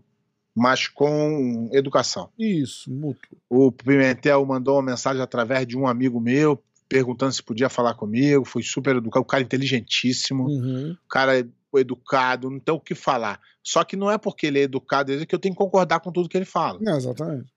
[0.54, 2.30] mas com educação.
[2.38, 3.36] Isso, mútuo.
[3.48, 8.44] O Pimentel mandou uma mensagem através de um amigo meu, perguntando se podia falar comigo,
[8.44, 10.92] foi super educado, o cara inteligentíssimo, Uhum.
[10.92, 11.46] o cara
[11.76, 13.40] educado, não tem o que falar.
[13.62, 16.10] Só que não é porque ele é educado é que eu tenho que concordar com
[16.10, 16.78] tudo que ele fala.
[16.82, 17.52] Não, exatamente.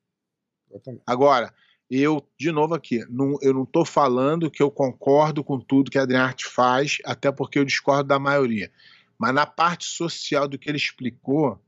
[0.70, 1.02] exatamente.
[1.08, 1.52] Agora,
[1.90, 5.98] eu, de novo aqui, não, eu não estou falando que eu concordo com tudo que
[5.98, 8.72] a Adriana Arte faz, até porque eu discordo da maioria.
[9.18, 11.60] Mas na parte social do que ele explicou,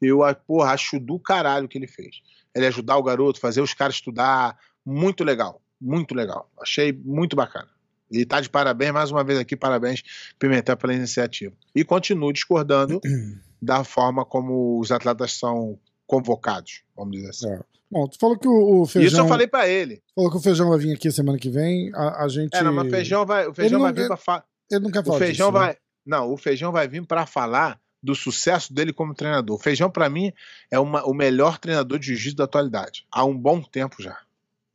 [0.00, 2.20] eu porra, acho do caralho o que ele fez.
[2.54, 6.50] Ele ajudar o garoto, fazer os caras estudar, muito legal, muito legal.
[6.60, 7.68] Achei muito bacana.
[8.10, 10.02] E tá de parabéns, mais uma vez aqui, parabéns,
[10.38, 11.54] Pimentel, pela iniciativa.
[11.74, 13.00] E continuo discordando
[13.62, 17.52] da forma como os atletas são convocados, vamos dizer assim.
[17.52, 17.60] É.
[17.90, 19.08] Bom, tu falou que o, o feijão.
[19.08, 20.00] Isso eu falei para ele.
[20.14, 21.90] Falou que o feijão vai vir aqui semana que vem.
[21.94, 22.54] A, a gente.
[22.54, 24.44] É, não, mas feijão vai, o feijão vai vir para falar.
[24.70, 25.66] Ele não quer falar O feijão disso, né?
[25.66, 25.76] vai.
[26.06, 29.56] Não, o feijão vai vir para falar do sucesso dele como treinador.
[29.56, 30.32] O feijão, para mim,
[30.70, 33.06] é uma- o melhor treinador de jiu-jitsu da atualidade.
[33.10, 34.18] Há um bom tempo já.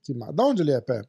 [0.04, 1.02] Que ma- Da onde ele é, Pé?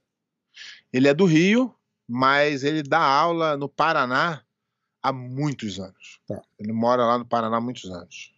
[0.93, 1.75] Ele é do Rio,
[2.09, 4.43] mas ele dá aula no Paraná
[5.03, 6.21] há muitos anos.
[6.27, 6.41] Tá.
[6.59, 8.33] Ele mora lá no Paraná há muitos anos.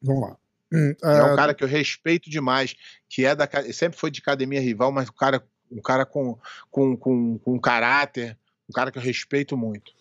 [0.00, 0.36] Vamos lá.
[0.72, 2.74] Hum, É, é, um cara que eu respeito demais,
[3.08, 6.38] que é da sempre foi de academia rival, mas um cara, um cara com,
[6.70, 8.38] com, com, com caráter,
[8.68, 9.92] um cara que eu respeito muito.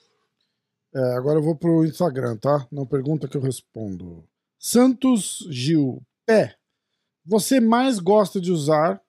[0.94, 2.68] É, agora eu vou pro Instagram, tá?
[2.72, 4.28] Não pergunta que eu respondo.
[4.60, 6.02] Santos Gil.
[6.26, 6.56] Pé.
[7.26, 9.02] Você mais gosta de usar?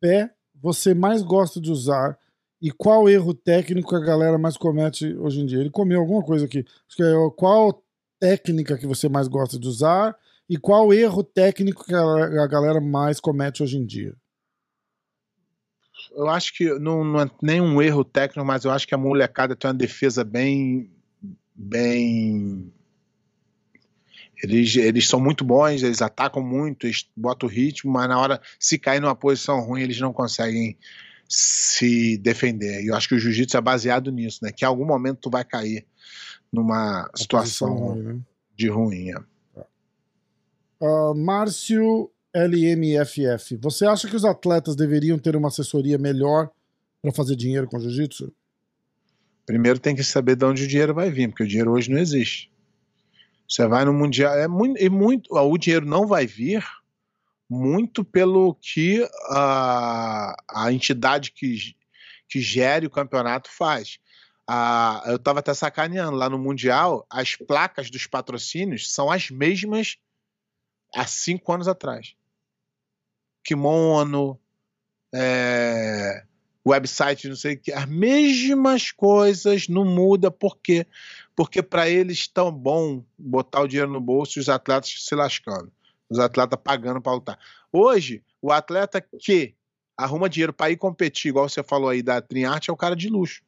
[0.00, 0.32] Pé.
[0.54, 2.18] Você mais gosta de usar?
[2.60, 5.60] E qual erro técnico a galera mais comete hoje em dia?
[5.60, 6.64] Ele comeu alguma coisa aqui.
[7.00, 7.84] É qual
[8.18, 10.16] técnica que você mais gosta de usar?
[10.48, 14.16] E qual erro técnico que a galera mais comete hoje em dia?
[16.18, 19.54] Eu acho que não, não é nenhum erro técnico, mas eu acho que a molecada
[19.54, 20.90] tem uma defesa bem.
[21.54, 22.72] bem.
[24.42, 28.40] Eles, eles são muito bons, eles atacam muito, eles botam o ritmo, mas na hora,
[28.58, 30.76] se cair numa posição ruim, eles não conseguem
[31.28, 32.82] se defender.
[32.82, 34.50] E eu acho que o jiu-jitsu é baseado nisso, né?
[34.50, 35.86] Que em algum momento tu vai cair
[36.52, 38.18] numa A situação ruim, né?
[38.56, 39.10] de ruim.
[39.10, 39.18] é.
[40.82, 43.56] Ah, Márcio LMFF.
[43.56, 46.50] Você acha que os atletas deveriam ter uma assessoria melhor
[47.00, 48.32] para fazer dinheiro com jiu-jitsu?
[49.46, 51.98] Primeiro tem que saber de onde o dinheiro vai vir, porque o dinheiro hoje não
[51.98, 52.50] existe.
[53.48, 56.62] Você vai no mundial, é muito, e muito, o dinheiro não vai vir
[57.48, 61.74] muito pelo que a, a entidade que,
[62.28, 63.98] que gere o campeonato faz.
[64.46, 69.96] Ah, eu estava até sacaneando lá no mundial, as placas dos patrocínios são as mesmas
[70.94, 72.14] há cinco anos atrás.
[73.44, 74.38] Kimono,
[75.14, 76.24] é,
[76.66, 80.86] website, não sei o que, as mesmas coisas, não muda, por quê?
[81.34, 85.72] Porque para eles tão bom botar o dinheiro no bolso e os atletas se lascando,
[86.10, 87.38] os atletas pagando para lutar.
[87.72, 89.54] Hoje, o atleta que
[89.96, 93.08] arruma dinheiro para ir competir, igual você falou aí da Triarte, é o cara de
[93.08, 93.42] luxo.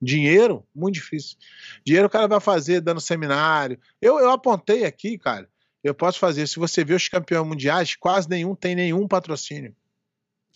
[0.00, 1.38] Dinheiro, muito difícil.
[1.84, 3.78] Dinheiro o cara vai fazer dando seminário.
[4.00, 5.48] Eu, eu apontei aqui, cara.
[5.86, 6.46] Eu posso fazer.
[6.46, 9.74] Se você vê os campeões mundiais, quase nenhum tem nenhum patrocínio.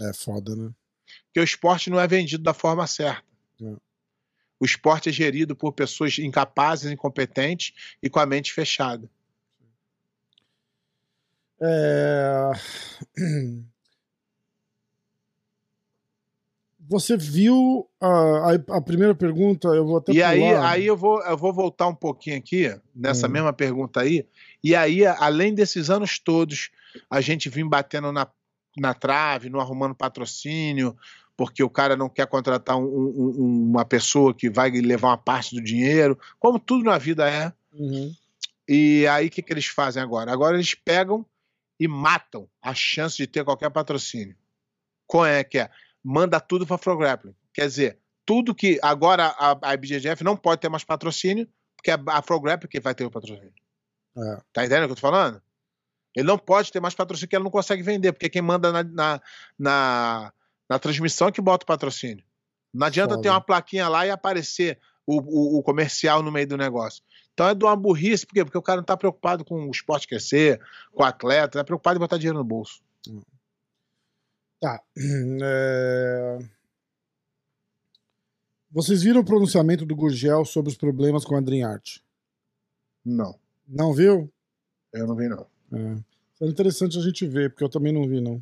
[0.00, 0.70] É foda, né?
[1.26, 3.24] Porque o esporte não é vendido da forma certa.
[3.62, 3.76] É.
[4.58, 7.72] O esporte é gerido por pessoas incapazes, incompetentes
[8.02, 9.08] e com a mente fechada.
[11.60, 12.50] É...
[16.90, 19.68] Você viu a, a, a primeira pergunta?
[19.68, 20.70] Eu vou até E aí, pular.
[20.70, 23.30] aí eu, vou, eu vou voltar um pouquinho aqui, nessa Hum.
[23.30, 24.26] mesma pergunta aí.
[24.62, 26.70] E aí, além desses anos todos,
[27.08, 28.26] a gente vem batendo na,
[28.76, 30.96] na trave, não arrumando patrocínio,
[31.36, 33.34] porque o cara não quer contratar um- um-
[33.70, 37.52] uma pessoa que vai levar uma parte do dinheiro, como tudo na vida é.
[37.72, 38.12] Uhum.
[38.68, 40.32] E aí, o que, que eles fazem agora?
[40.32, 41.24] Agora eles pegam
[41.78, 44.34] e matam a chance de ter qualquer patrocínio.
[45.06, 45.70] Qual é que é?
[46.02, 47.34] Manda tudo para Pro Grappling.
[47.52, 48.78] Quer dizer, tudo que.
[48.82, 52.80] Agora a, a IBJJF não pode ter mais patrocínio, porque é a Pro Grappling que
[52.80, 53.52] vai ter o patrocínio.
[54.16, 54.36] É.
[54.52, 55.42] Tá entendendo o que eu tô falando?
[56.14, 58.82] Ele não pode ter mais patrocínio que ele não consegue vender, porque quem manda na,
[58.82, 59.22] na,
[59.58, 60.32] na,
[60.68, 62.24] na transmissão é que bota o patrocínio.
[62.72, 63.22] Não adianta Foda.
[63.22, 67.02] ter uma plaquinha lá e aparecer o, o, o comercial no meio do negócio.
[67.32, 68.44] Então é de uma burrice, por quê?
[68.44, 70.60] Porque o cara não tá preocupado com o esporte crescer,
[70.92, 72.82] com o atleta, tá preocupado em botar dinheiro no bolso.
[74.60, 74.82] Tá.
[75.42, 76.38] É...
[78.70, 81.98] Vocês viram o pronunciamento do Gurgel sobre os problemas com a Dream Art?
[83.04, 83.36] Não,
[83.66, 84.32] Não viu?
[84.92, 85.46] eu não vi, não.
[85.72, 86.44] É.
[86.44, 88.40] É interessante a gente ver, porque eu também não vi, não.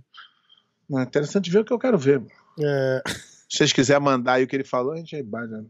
[0.88, 2.22] Não, É interessante ver o que eu quero ver.
[2.60, 3.02] É...
[3.48, 5.50] Se vocês quiserem mandar aí o que ele falou, a gente aí bate.
[5.50, 5.64] né?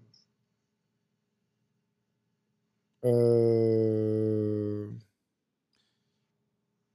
[3.04, 4.88] é,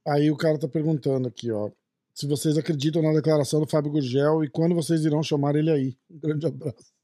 [0.06, 1.70] Aí o cara tá perguntando aqui, ó.
[2.14, 5.96] Se vocês acreditam na declaração do Fábio Gurgel e quando vocês irão chamar ele aí.
[6.08, 6.94] Um grande abraço.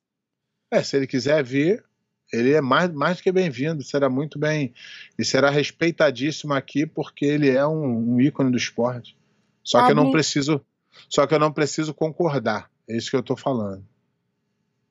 [0.71, 1.83] É, se ele quiser vir,
[2.33, 4.73] Ele é mais, mais do que bem-vindo, será muito bem
[5.19, 9.17] e será respeitadíssimo aqui porque ele é um, um ícone do esporte.
[9.65, 10.65] Só que eu não preciso,
[11.09, 12.71] só que eu não preciso concordar.
[12.89, 13.85] É isso que eu tô falando.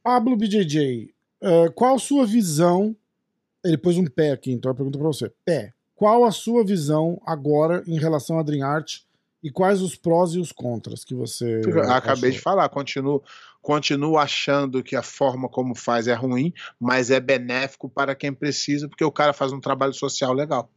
[0.03, 2.93] Pablo BJJ, uh, qual a sua visão?
[3.63, 5.31] Ele pôs um pé aqui, então eu pergunto para você.
[5.45, 5.73] Pé.
[5.95, 9.01] Qual a sua visão agora em relação a Dream Art
[9.41, 11.61] e quais os prós e os contras que você.
[11.89, 12.31] Acabei achou?
[12.31, 13.23] de falar, continuo,
[13.61, 18.87] continuo achando que a forma como faz é ruim, mas é benéfico para quem precisa,
[18.87, 20.69] porque o cara faz um trabalho social legal.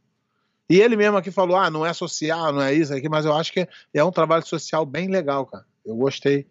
[0.69, 3.33] E ele mesmo aqui falou: ah, não é social, não é isso aqui, mas eu
[3.33, 5.65] acho que é um trabalho social bem legal, cara.
[5.85, 6.47] Eu gostei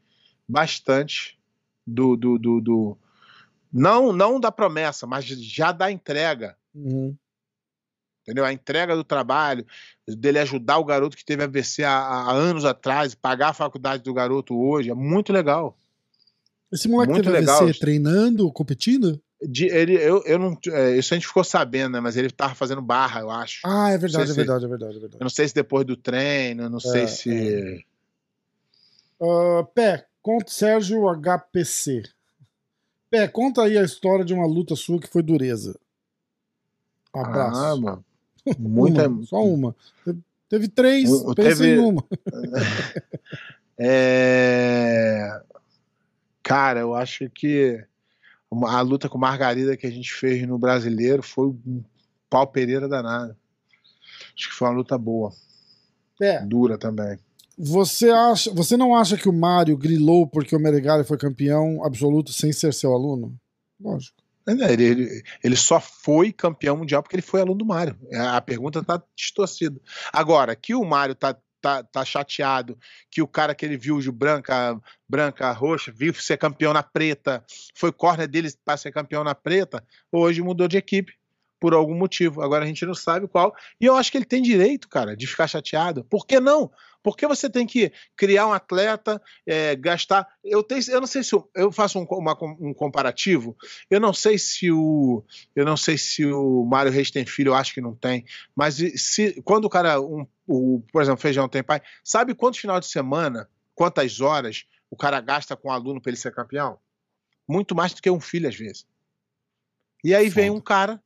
[0.46, 1.38] bastante
[1.86, 2.16] do.
[2.16, 2.98] do, do, do
[3.72, 6.56] não, não da promessa, mas já da entrega.
[6.74, 7.16] Uhum
[8.22, 8.44] entendeu?
[8.44, 9.66] A entrega do trabalho,
[10.06, 14.14] dele ajudar o garoto que teve AVC há, há, anos atrás, pagar a faculdade do
[14.14, 15.76] garoto hoje, é muito legal.
[16.72, 17.62] Esse moleque muito teve legal.
[17.62, 19.20] AVC treinando, competindo?
[19.44, 22.00] De, ele, eu, eu não, é, isso a gente ficou sabendo, né?
[22.00, 23.60] Mas ele tava fazendo barra, eu acho.
[23.64, 25.16] Ah, é verdade, é verdade, se, é verdade, é verdade.
[25.20, 27.54] Eu não sei se depois do treino, não é, sei se.
[27.54, 27.80] É.
[29.20, 32.04] Uh, Pé, conta Sérgio HPC.
[33.10, 35.78] Pé, conta aí a história de uma luta sua que foi dureza.
[37.12, 37.60] Abraço.
[37.60, 38.04] Ah, mano.
[38.58, 39.08] Muita...
[39.08, 39.76] uma, só uma.
[40.48, 41.76] Teve três, um, pensa teve...
[41.76, 42.04] em uma.
[43.78, 45.40] é...
[46.42, 47.82] Cara, eu acho que
[48.66, 51.82] a luta com Margarida que a gente fez no brasileiro foi um
[52.28, 53.36] pau Pereira danado.
[54.36, 55.32] Acho que foi uma luta boa.
[56.20, 56.44] É.
[56.44, 57.18] Dura também.
[57.58, 62.32] Você acha, você não acha que o Mário grilou porque o Meregali foi campeão absoluto
[62.32, 63.34] sem ser seu aluno?
[63.80, 64.21] Lógico.
[64.46, 67.96] É, ele, ele, ele, só foi campeão mundial porque ele foi aluno do Mário.
[68.10, 69.80] É, a pergunta está distorcida.
[70.12, 72.76] Agora, que o Mário tá, tá, tá chateado,
[73.10, 74.78] que o cara que ele viu de branca,
[75.08, 79.84] branca, roxa, viu ser campeão na preta, foi corner dele para ser campeão na preta,
[80.10, 81.14] hoje mudou de equipe
[81.60, 82.42] por algum motivo.
[82.42, 83.54] Agora a gente não sabe qual.
[83.80, 86.02] E eu acho que ele tem direito, cara, de ficar chateado.
[86.04, 86.68] Por que não?
[87.02, 90.28] Por que você tem que criar um atleta, é, gastar.
[90.44, 93.56] Eu, tenho, eu não sei se eu, eu faço um, uma, um comparativo.
[93.90, 95.24] Eu não sei se o.
[95.54, 98.24] Eu não sei se o Mário Reis tem filho, eu acho que não tem.
[98.54, 102.78] Mas se quando o cara, um, o, por exemplo, feijão tem pai, sabe quantos final
[102.78, 106.78] de semana, quantas horas o cara gasta com o aluno para ele ser campeão?
[107.48, 108.86] Muito mais do que um filho, às vezes.
[110.04, 111.02] E aí vem um cara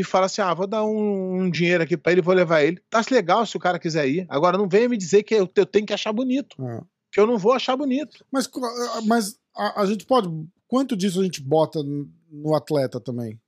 [0.00, 2.80] e fala assim: ah, vou dar um, um dinheiro aqui para ele, vou levar ele.
[2.88, 4.26] Tá legal se o cara quiser ir.
[4.28, 6.56] Agora não venha me dizer que eu, eu tenho que achar bonito.
[6.64, 6.80] É.
[7.10, 8.24] Que eu não vou achar bonito.
[8.30, 8.48] Mas,
[9.06, 10.28] mas a, a, gente pode.
[10.66, 11.80] Quanto disso a gente bota
[12.30, 13.40] no atleta também?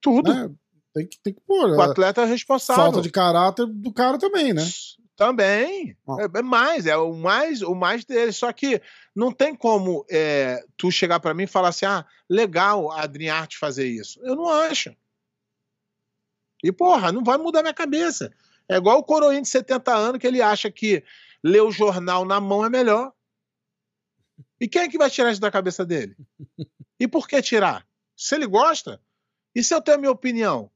[0.00, 0.32] Tudo.
[0.32, 0.50] Né?
[0.94, 1.70] Tem, que, tem que pôr.
[1.70, 2.84] O atleta é responsável.
[2.84, 4.66] Falta de caráter do cara também, né?
[5.16, 5.96] Também.
[6.08, 6.16] Ah.
[6.20, 8.32] É, é, mais, é o mais, o mais dele.
[8.32, 8.80] Só que
[9.14, 13.58] não tem como é, tu chegar para mim e falar assim: ah, legal a Adriarte
[13.58, 14.18] fazer isso.
[14.24, 14.90] Eu não acho.
[16.64, 18.32] E, porra, não vai mudar minha cabeça.
[18.66, 21.04] É igual o coroinha de 70 anos que ele acha que
[21.42, 23.12] ler o jornal na mão é melhor.
[24.58, 26.16] E quem é que vai tirar isso da cabeça dele?
[26.98, 27.86] E por que tirar?
[28.16, 28.98] Se ele gosta?
[29.54, 30.70] E se eu tenho a minha opinião?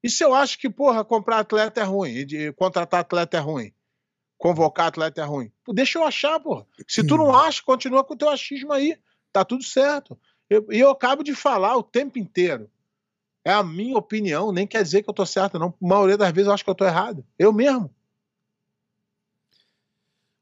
[0.00, 3.74] E se eu acho que, porra, comprar atleta é ruim, de contratar atleta é ruim,
[4.38, 5.50] convocar atleta é ruim?
[5.64, 6.64] Pô, deixa eu achar, porra.
[6.86, 8.96] Se tu não acha, continua com o teu achismo aí.
[9.32, 10.16] Tá tudo certo.
[10.48, 12.70] E eu, eu acabo de falar o tempo inteiro.
[13.44, 15.68] É a minha opinião, nem quer dizer que eu tô certo, não.
[15.68, 17.24] A maioria das vezes eu acho que eu tô errado.
[17.38, 17.90] Eu mesmo.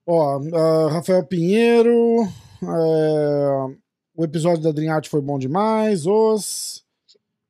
[0.07, 2.24] Ó, uh, Rafael Pinheiro.
[2.62, 3.76] Uh,
[4.14, 6.07] o episódio da Dream Art foi bom demais.
[6.07, 6.84] Os.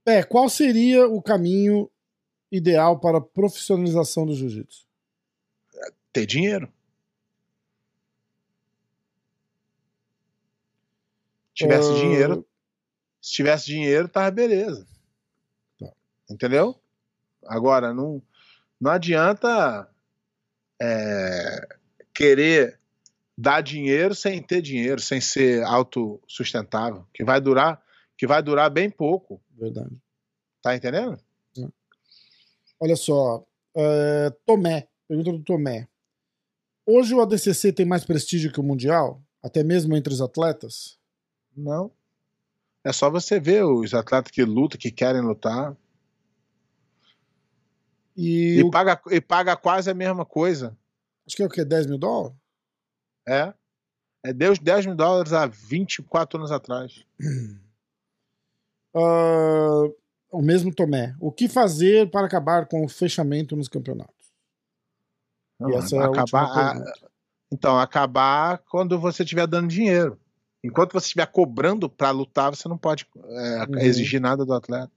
[0.06, 1.90] É, qual seria o caminho
[2.50, 4.86] ideal para a profissionalização do jiu-jitsu?
[6.12, 6.72] Ter dinheiro.
[11.48, 11.94] Se tivesse uh...
[11.96, 12.46] dinheiro,
[13.20, 14.86] se tivesse dinheiro, tava beleza.
[16.30, 16.80] Entendeu?
[17.46, 18.22] Agora, não,
[18.80, 19.88] não adianta
[20.80, 21.68] é,
[22.14, 22.78] querer
[23.36, 27.82] dar dinheiro sem ter dinheiro, sem ser autossustentável, que vai durar,
[28.16, 29.40] que vai durar bem pouco.
[29.58, 29.96] Verdade.
[30.62, 31.18] Tá entendendo?
[31.58, 31.66] É.
[32.78, 35.88] Olha só, é, Tomé, pergunta do Tomé.
[36.86, 39.22] Hoje o ADCC tem mais prestígio que o Mundial?
[39.42, 40.98] Até mesmo entre os atletas?
[41.56, 41.90] Não.
[42.84, 45.76] É só você ver os atletas que lutam, que querem lutar.
[48.20, 48.70] E, e, o...
[48.70, 50.76] paga, e paga quase a mesma coisa.
[51.26, 51.64] Acho que é o quê?
[51.64, 52.36] 10 mil dólares?
[53.26, 53.54] É.
[54.22, 57.02] É Deus 10 mil dólares há 24 anos atrás.
[58.94, 59.94] Uh,
[60.30, 61.14] o mesmo Tomé.
[61.18, 64.34] O que fazer para acabar com o fechamento nos campeonatos?
[65.58, 66.92] Não, essa é acabar, a,
[67.50, 70.18] então, acabar quando você estiver dando dinheiro.
[70.62, 73.78] Enquanto você estiver cobrando para lutar, você não pode é, Uhum.
[73.78, 74.92] exigir nada do atleta.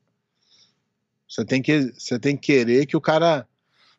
[1.28, 3.47] Você tem que, você tem que querer que o cara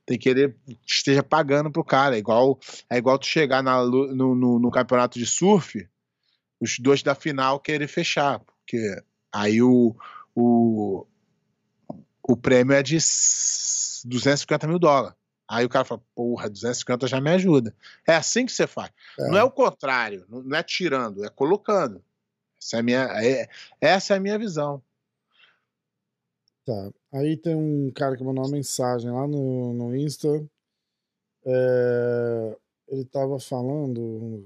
[0.06, 2.14] tem que querer que esteja pagando pro cara.
[2.16, 2.58] É igual,
[2.90, 5.88] é igual tu chegar na no, no, no campeonato de surf,
[6.60, 9.02] os dois da final querer fechar, porque
[9.32, 9.96] aí o,
[10.34, 11.06] o,
[12.22, 15.16] o prêmio é de s- 250 mil dólares.
[15.48, 17.74] Aí o cara fala, porra, 250 já me ajuda.
[18.06, 18.90] É assim que você faz.
[19.18, 19.28] É.
[19.28, 22.02] Não é o contrário, não não é tirando, é colocando.
[22.60, 23.48] Essa é a minha, é-
[23.80, 24.82] essa é a minha visão.
[26.64, 26.90] Tá.
[27.14, 30.28] Aí tem um cara que mandou uma mensagem lá no, no Insta.
[31.46, 32.56] É,
[32.88, 34.44] ele tava falando.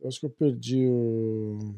[0.00, 1.74] eu acho que eu perdi o.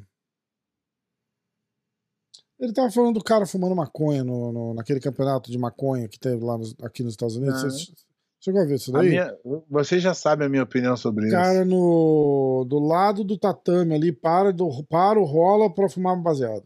[2.59, 6.45] Ele tava falando do cara fumando maconha no, no- naquele campeonato de maconha que teve
[6.45, 7.93] lá nos- aqui nos Estados Unidos.
[7.97, 8.10] Ah.
[8.41, 9.11] Você a ver isso daí?
[9.11, 9.37] minha,
[9.69, 11.37] vocês já sabem a minha opinião sobre isso.
[11.37, 16.23] cara no do lado do tatame ali para do para o rola pra fumar uma
[16.23, 16.65] baseada.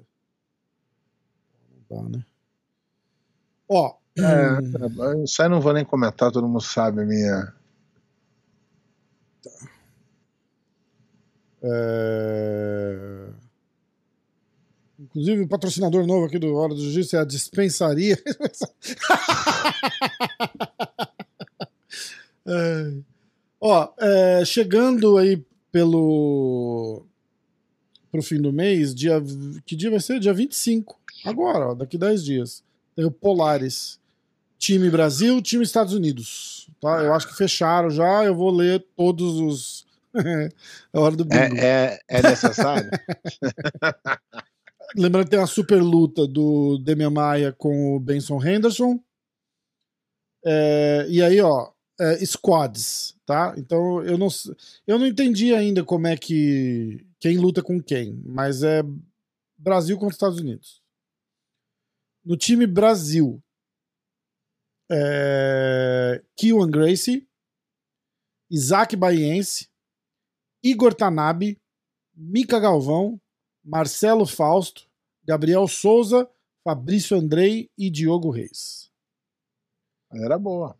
[1.90, 2.24] Não dá, né?
[3.68, 7.52] Ó, É, isso aí não vou nem comentar, todo mundo sabe a minha.
[11.66, 13.26] é,
[15.00, 18.16] inclusive o patrocinador novo aqui do Hora do Jiu-Jitsu é a Dispensaria.
[22.47, 22.92] É.
[23.61, 25.42] Ó, é, chegando aí
[25.72, 27.05] pelo
[28.11, 29.20] pro fim do mês, dia
[29.66, 30.20] que dia vai ser?
[30.20, 31.01] Dia 25.
[31.24, 32.62] Agora, ó, daqui 10 dias.
[32.95, 33.99] Tem o Polaris.
[34.59, 36.68] Time Brasil, time Estados Unidos.
[36.80, 37.03] Tá?
[37.03, 39.84] Eu acho que fecharam já, eu vou ler todos os
[40.14, 40.49] é
[40.92, 41.57] a hora do bingo.
[41.57, 42.90] É, é, é necessário?
[44.97, 49.01] Lembrando que tem uma super luta do Demian Maia com o Benson Henderson.
[50.47, 53.55] É, e aí, ó, é, squads, tá?
[53.57, 54.28] Então eu não,
[54.86, 57.07] eu não entendi ainda como é que.
[57.20, 58.82] Quem luta com quem, mas é
[59.57, 60.82] Brasil contra Estados Unidos.
[62.22, 63.42] No time Brasil,
[64.90, 67.26] é, Kiwan Gracie,
[68.51, 69.68] Isaac Baiense,
[70.62, 71.59] Igor Tanabe,
[72.14, 73.20] Mika Galvão,
[73.64, 74.86] Marcelo Fausto,
[75.24, 76.28] Gabriel Souza,
[76.62, 78.90] Fabrício Andrei e Diogo Reis.
[80.12, 80.76] Era boa.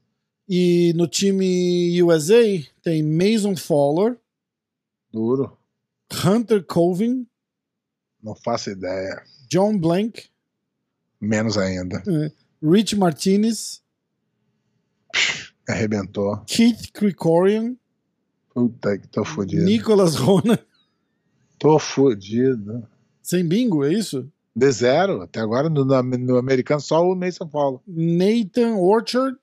[0.49, 2.42] E no time USA
[2.82, 4.18] tem Mason Fowler,
[5.12, 5.57] Duro.
[6.24, 7.26] Hunter Colvin,
[8.22, 9.22] Não faço ideia.
[9.49, 10.28] John Blank,
[11.20, 12.03] Menos ainda.
[12.62, 13.82] Rich Martinez,
[15.68, 16.38] Arrebentou.
[16.47, 17.76] Keith Krikorian,
[18.53, 19.64] Puta que tô fudido.
[19.64, 20.59] Nicolas Rona.
[21.59, 22.86] Tô fudido.
[23.22, 24.30] Sem bingo, é isso?
[24.55, 25.22] De zero.
[25.22, 27.82] Até agora no, no- no americano só o Mason Paulo.
[27.86, 29.36] Nathan Orchard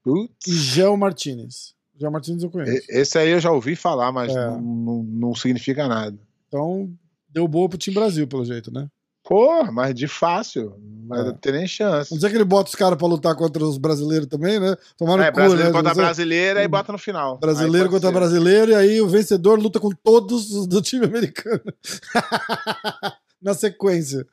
[0.00, 0.46] e Putz.
[0.52, 1.74] Gel Martinez.
[1.98, 2.72] Gel Martinez eu conheço.
[2.90, 4.46] E- Esse aí eu já ouvi falar, mas É.
[4.50, 6.16] não, não, não significa nada.
[6.46, 6.90] Então,
[7.28, 8.86] deu boa pro time Brasil, pelo jeito, né?
[9.24, 10.74] Pô, mas de fácil.
[11.06, 11.24] Mas É.
[11.24, 12.10] não tem nem chance.
[12.10, 14.74] Não dizer que ele bota os caras pra lutar contra os brasileiros também, né?
[14.96, 15.76] Tomaram É, cu, brasileiro né?
[15.76, 16.02] contra sei.
[16.04, 17.36] brasileira e bota no final.
[17.38, 18.14] Brasileiro contra ser.
[18.14, 21.60] brasileiro, e aí o vencedor luta com todos os do time americano.
[23.42, 24.26] Na sequência.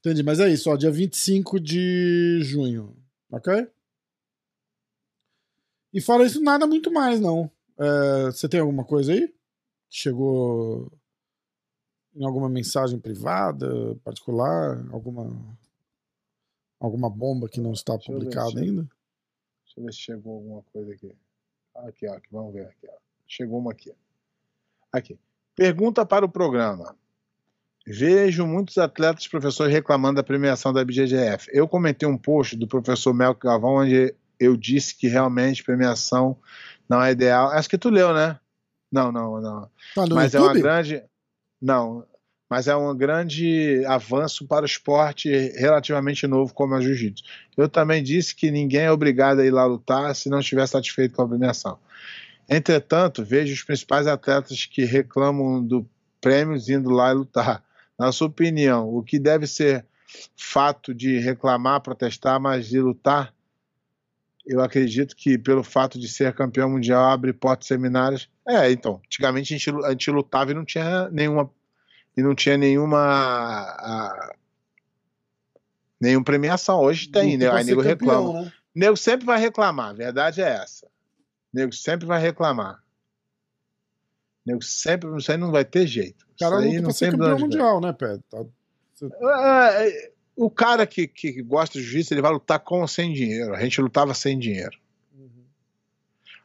[0.00, 2.94] Entendi, mas é isso, ó, dia 25 de junho.
[3.32, 3.66] Ok?
[5.96, 7.50] E fora isso, nada muito mais, não.
[7.78, 9.34] É, você tem alguma coisa aí?
[9.88, 10.92] Chegou
[12.14, 14.86] em alguma mensagem privada, particular?
[14.92, 15.34] Alguma,
[16.78, 18.82] alguma bomba que não está Deixa eu ver publicada ainda?
[18.82, 21.10] Deixa eu ver se chegou alguma coisa aqui.
[21.76, 22.86] Aqui, ó, aqui, vamos ver aqui.
[22.90, 22.96] Ó.
[23.26, 23.94] Chegou uma aqui.
[24.92, 25.18] Aqui.
[25.54, 26.94] Pergunta para o programa.
[27.86, 31.48] Vejo muitos atletas e professores reclamando da premiação da BGGF.
[31.54, 36.36] Eu comentei um post do professor Melco Gavão onde eu disse que realmente premiação
[36.88, 37.48] não é ideal.
[37.50, 38.38] Acho que tu leu, né?
[38.90, 39.70] Não, não, não.
[39.94, 40.62] Tá mas é uma YouTube?
[40.62, 41.02] grande.
[41.60, 42.06] Não,
[42.48, 47.24] mas é um grande avanço para o esporte relativamente novo como é o jiu-jitsu.
[47.56, 51.14] Eu também disse que ninguém é obrigado a ir lá lutar se não estiver satisfeito
[51.14, 51.78] com a premiação.
[52.48, 55.88] Entretanto, vejo os principais atletas que reclamam do
[56.20, 57.64] prêmios indo lá e lutar.
[57.98, 59.84] Na sua opinião, o que deve ser
[60.36, 63.34] fato de reclamar, protestar, mas de lutar?
[64.46, 68.30] Eu acredito que pelo fato de ser campeão mundial abre portas seminários.
[68.46, 71.50] É, então, antigamente a gente, a gente lutava e não tinha nenhuma
[72.16, 74.34] e não tinha nenhuma a,
[76.00, 76.80] nenhuma premiação.
[76.80, 77.50] Hoje tem, né?
[77.50, 78.42] Aí nego campeão, reclama.
[78.44, 78.52] né?
[78.74, 80.86] Nego sempre vai reclamar, a verdade é essa.
[81.52, 82.82] Nego sempre vai reclamar.
[84.44, 86.24] Nego sempre, isso aí não vai ter jeito.
[86.38, 87.38] Cara não tem campeão vai.
[87.38, 88.22] mundial, né, Pedro?
[88.30, 88.44] Tá-
[89.82, 93.54] É, o cara que, que gosta de jiu-jitsu, ele vai lutar com ou sem dinheiro.
[93.54, 94.78] A gente lutava sem dinheiro.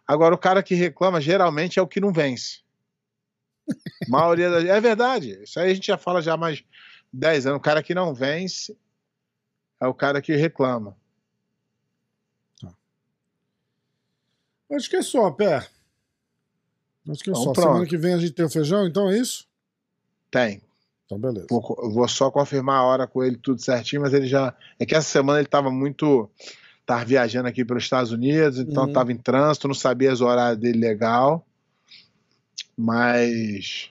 [0.08, 2.62] Agora, o cara que reclama geralmente é o que não vence.
[3.70, 4.66] A maioria das...
[4.66, 5.42] É verdade.
[5.44, 6.64] Isso aí a gente já fala já há mais
[7.14, 7.58] 10 anos.
[7.60, 8.76] O cara que não vence
[9.80, 10.98] é o cara que reclama.
[14.74, 15.58] Acho que é só, Pé.
[17.10, 17.52] Acho que é Então, só.
[17.52, 17.68] pronto.
[17.68, 19.46] Semana que vem a gente tem o feijão, então é isso?
[20.30, 20.62] Tem.
[21.12, 21.48] Então, beleza.
[21.50, 24.54] Vou, vou só confirmar a hora com ele tudo certinho, mas ele já.
[24.80, 26.30] É que essa semana ele estava muito.
[26.86, 28.90] Tava viajando aqui pelos Estados Unidos, então Uhum.
[28.90, 31.46] estava em trânsito, não sabia os horários dele legal.
[32.78, 33.90] Mas.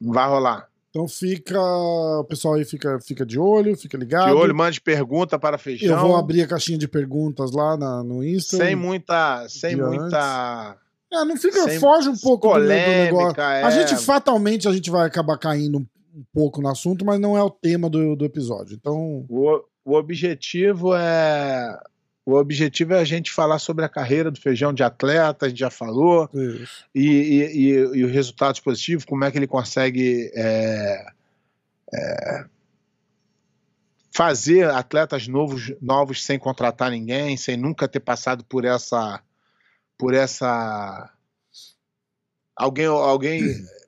[0.00, 0.68] Não vai rolar.
[0.90, 1.60] Então fica.
[1.60, 4.26] O pessoal aí fica, fica de olho, fica ligado.
[4.26, 5.96] De olho, mande pergunta para feijão.
[5.96, 8.56] Eu vou abrir a caixinha de perguntas lá na, no Insta.
[8.56, 9.48] Sem muita.
[9.48, 10.76] Sem muita.
[11.12, 11.62] É, não fica.
[11.64, 13.10] sem foge um pouco do, do negócio.
[13.16, 13.42] polêmica.
[13.54, 17.36] É, A gente fatalmente a gente vai acabar caindo um, pouco no assunto, mas não
[17.36, 18.74] é o tema do, do episódio.
[18.74, 19.24] Então.
[19.28, 21.78] o, o objetivo é.
[22.24, 25.58] O objetivo é a gente falar sobre a carreira do feijão de atleta, a gente
[25.58, 26.28] já falou.
[26.34, 31.06] E, e, e, e os resultados positivos, como é que ele consegue é,
[31.92, 32.44] é,
[34.12, 39.22] fazer atletas novos, novos sem contratar ninguém, sem nunca ter passado por essa
[39.98, 41.10] por essa
[42.54, 43.42] alguém alguém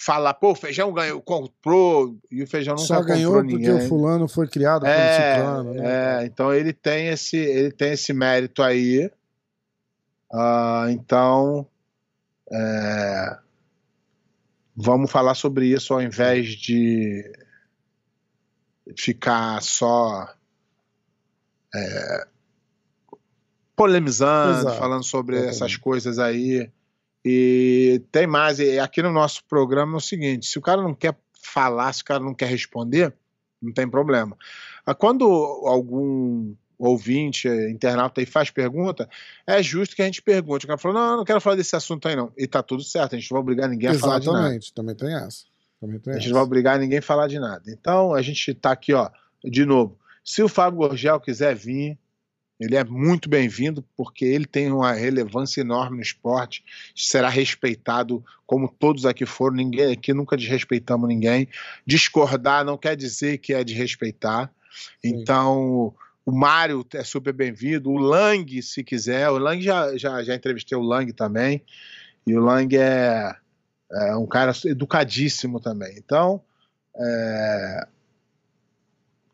[0.00, 3.74] falar, pô, o feijão ganhou, comprou e o feijão nunca Só ganhou porque ninguém.
[3.74, 6.22] o fulano foi criado pelo É, ciclano, né?
[6.22, 9.10] é, então ele tem esse, ele tem esse mérito aí.
[10.32, 11.66] Ah, então,
[12.52, 13.38] é,
[14.76, 17.32] vamos falar sobre isso ao invés de
[18.96, 20.32] ficar só
[21.74, 22.26] é,
[23.74, 25.56] polemizando, Exato, falando sobre exatamente.
[25.56, 26.70] essas coisas aí.
[27.24, 30.94] E tem mais, e aqui no nosso programa é o seguinte: se o cara não
[30.94, 33.12] quer falar, se o cara não quer responder,
[33.60, 34.36] não tem problema.
[34.86, 35.24] Ah, Quando
[35.66, 39.08] algum ouvinte, eh, internauta aí faz pergunta,
[39.46, 40.64] é justo que a gente pergunte.
[40.64, 42.32] O cara falou: não, eu não quero falar desse assunto aí, não.
[42.36, 44.38] E tá tudo certo, a gente não vai obrigar ninguém a falar de nada.
[44.38, 45.44] Exatamente, também tem essa.
[45.80, 46.30] Também tem A gente essa.
[46.30, 47.62] não vai obrigar ninguém a falar de nada.
[47.68, 49.10] Então, a gente tá aqui, ó,
[49.44, 49.98] de novo.
[50.24, 51.98] Se o Fábio Gorgel quiser vir,
[52.58, 58.68] ele é muito bem-vindo, porque ele tem uma relevância enorme no esporte, será respeitado como
[58.68, 61.48] todos aqui foram, ninguém aqui nunca desrespeitamos ninguém.
[61.86, 64.50] Discordar não quer dizer que é desrespeitar.
[65.00, 65.20] Sim.
[65.20, 65.94] Então,
[66.26, 70.76] o Mário é super bem-vindo, o Lang, se quiser, o Lang já, já, já entrevistei
[70.76, 71.62] o Lang também,
[72.26, 73.34] e o Lang é,
[73.92, 75.94] é um cara educadíssimo também.
[75.96, 76.42] Então,
[76.96, 77.88] é,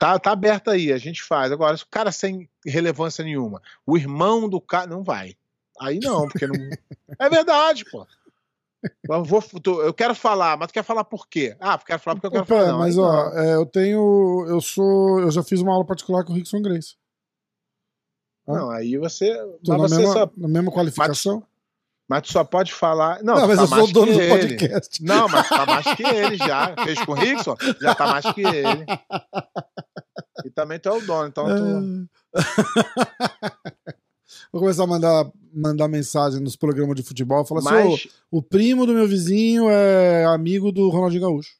[0.04, 1.50] tá, tá aberto aí, a gente faz.
[1.50, 5.34] Agora, se o cara sem relevância nenhuma, o irmão do cara, não vai.
[5.80, 6.54] Aí não, porque não.
[7.18, 8.06] é verdade, pô.
[9.08, 9.42] Eu, vou,
[9.82, 11.56] eu quero falar, mas tu quer falar por quê?
[11.58, 12.72] Ah, quero falar porque eu quero Opa, falar.
[12.72, 14.44] Não, mas ó, é, eu tenho.
[14.46, 15.20] Eu sou.
[15.20, 16.96] Eu já fiz uma aula particular com o Rickson Grace.
[18.46, 19.34] Não, aí você.
[19.64, 21.42] Tô Mas na, você mesma, só, na mesma qualificação.
[22.06, 23.22] mas tu só pode falar.
[23.22, 24.38] Não, Não, mas tá eu sou o dono do ele.
[24.38, 25.02] podcast.
[25.02, 26.74] Não, mas tá mais que ele já.
[26.84, 27.56] Fez com o Rickson?
[27.80, 28.84] Já tá mais que ele.
[30.44, 32.08] E também tu é o dono, então tu.
[34.52, 37.44] Vou começar a mandar, mandar mensagem nos programas de futebol.
[37.44, 41.56] Falar assim: Mas, "Ô, o primo do meu vizinho é amigo do Ronaldinho Gaúcho.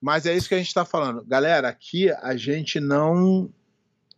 [0.00, 1.24] mas é isso que a gente tá falando.
[1.26, 3.50] Galera, aqui a gente não.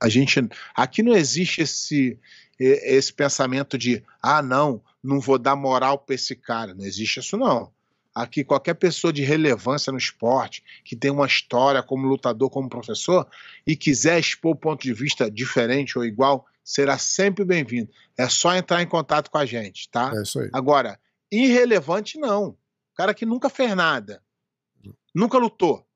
[0.00, 0.40] A gente.
[0.74, 2.18] Aqui não existe esse,
[2.58, 6.74] esse pensamento de, ah, não, não vou dar moral pra esse cara.
[6.74, 7.70] Não existe isso, não.
[8.14, 13.26] Aqui, qualquer pessoa de relevância no esporte, que tem uma história como lutador, como professor,
[13.66, 17.90] e quiser expor o ponto de vista diferente ou igual, será sempre bem-vindo.
[18.16, 20.12] É só entrar em contato com a gente, tá?
[20.14, 20.50] É isso aí.
[20.52, 21.00] Agora,
[21.30, 22.48] irrelevante não.
[22.48, 24.22] O cara que nunca fez nada,
[25.14, 25.86] nunca lutou,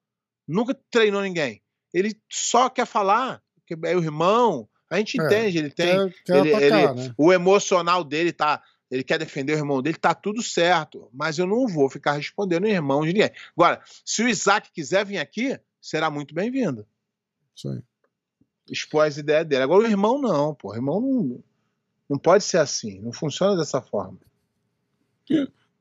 [0.49, 1.63] nunca treinou ninguém.
[1.93, 4.69] Ele só quer falar, que é o irmão.
[4.91, 5.87] A gente É, entende, ele tem.
[6.09, 7.15] Quer, quer ele- atacar, ele- né?
[7.19, 8.63] O emocional dele tá.
[8.91, 11.09] Ele quer defender o irmão dele, tá tudo certo.
[11.13, 13.31] Mas eu não vou ficar respondendo o irmão de ninguém.
[13.57, 16.87] Agora, se o Isaac quiser vir aqui, será muito bem-vindo.
[17.55, 17.83] Isso aí.
[18.71, 19.63] Expor as ideias dele.
[19.63, 20.71] Agora, o irmão não, pô.
[20.71, 21.45] O irmão não,
[22.09, 23.01] não pode ser assim.
[23.01, 24.19] Não funciona dessa forma.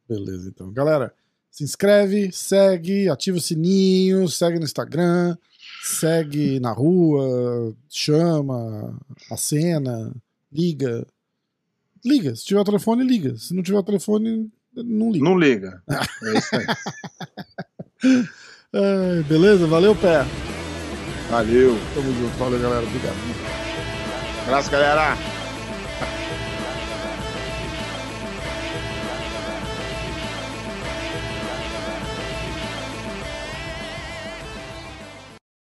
[0.08, 0.72] Beleza, então.
[0.72, 1.14] Galera,
[1.49, 5.38] se inscreve, segue, ativa o sininho, segue no Instagram,
[5.84, 8.99] segue na rua, chama,
[9.32, 10.14] acena,
[10.51, 11.08] liga.
[12.06, 12.36] Liga.
[12.36, 13.36] Se tiver o telefone, liga.
[13.36, 15.26] Se não tiver o telefone, não liga.
[15.26, 15.82] Não liga.
[16.24, 16.66] É isso aí.
[18.74, 19.66] Ai, beleza?
[19.66, 20.24] Valeu, pé.
[21.30, 21.76] Valeu.
[21.93, 22.38] Tamo junto.
[22.38, 22.86] Valeu, galera.
[22.86, 23.16] Obrigado.
[24.43, 25.18] Abraço, galera.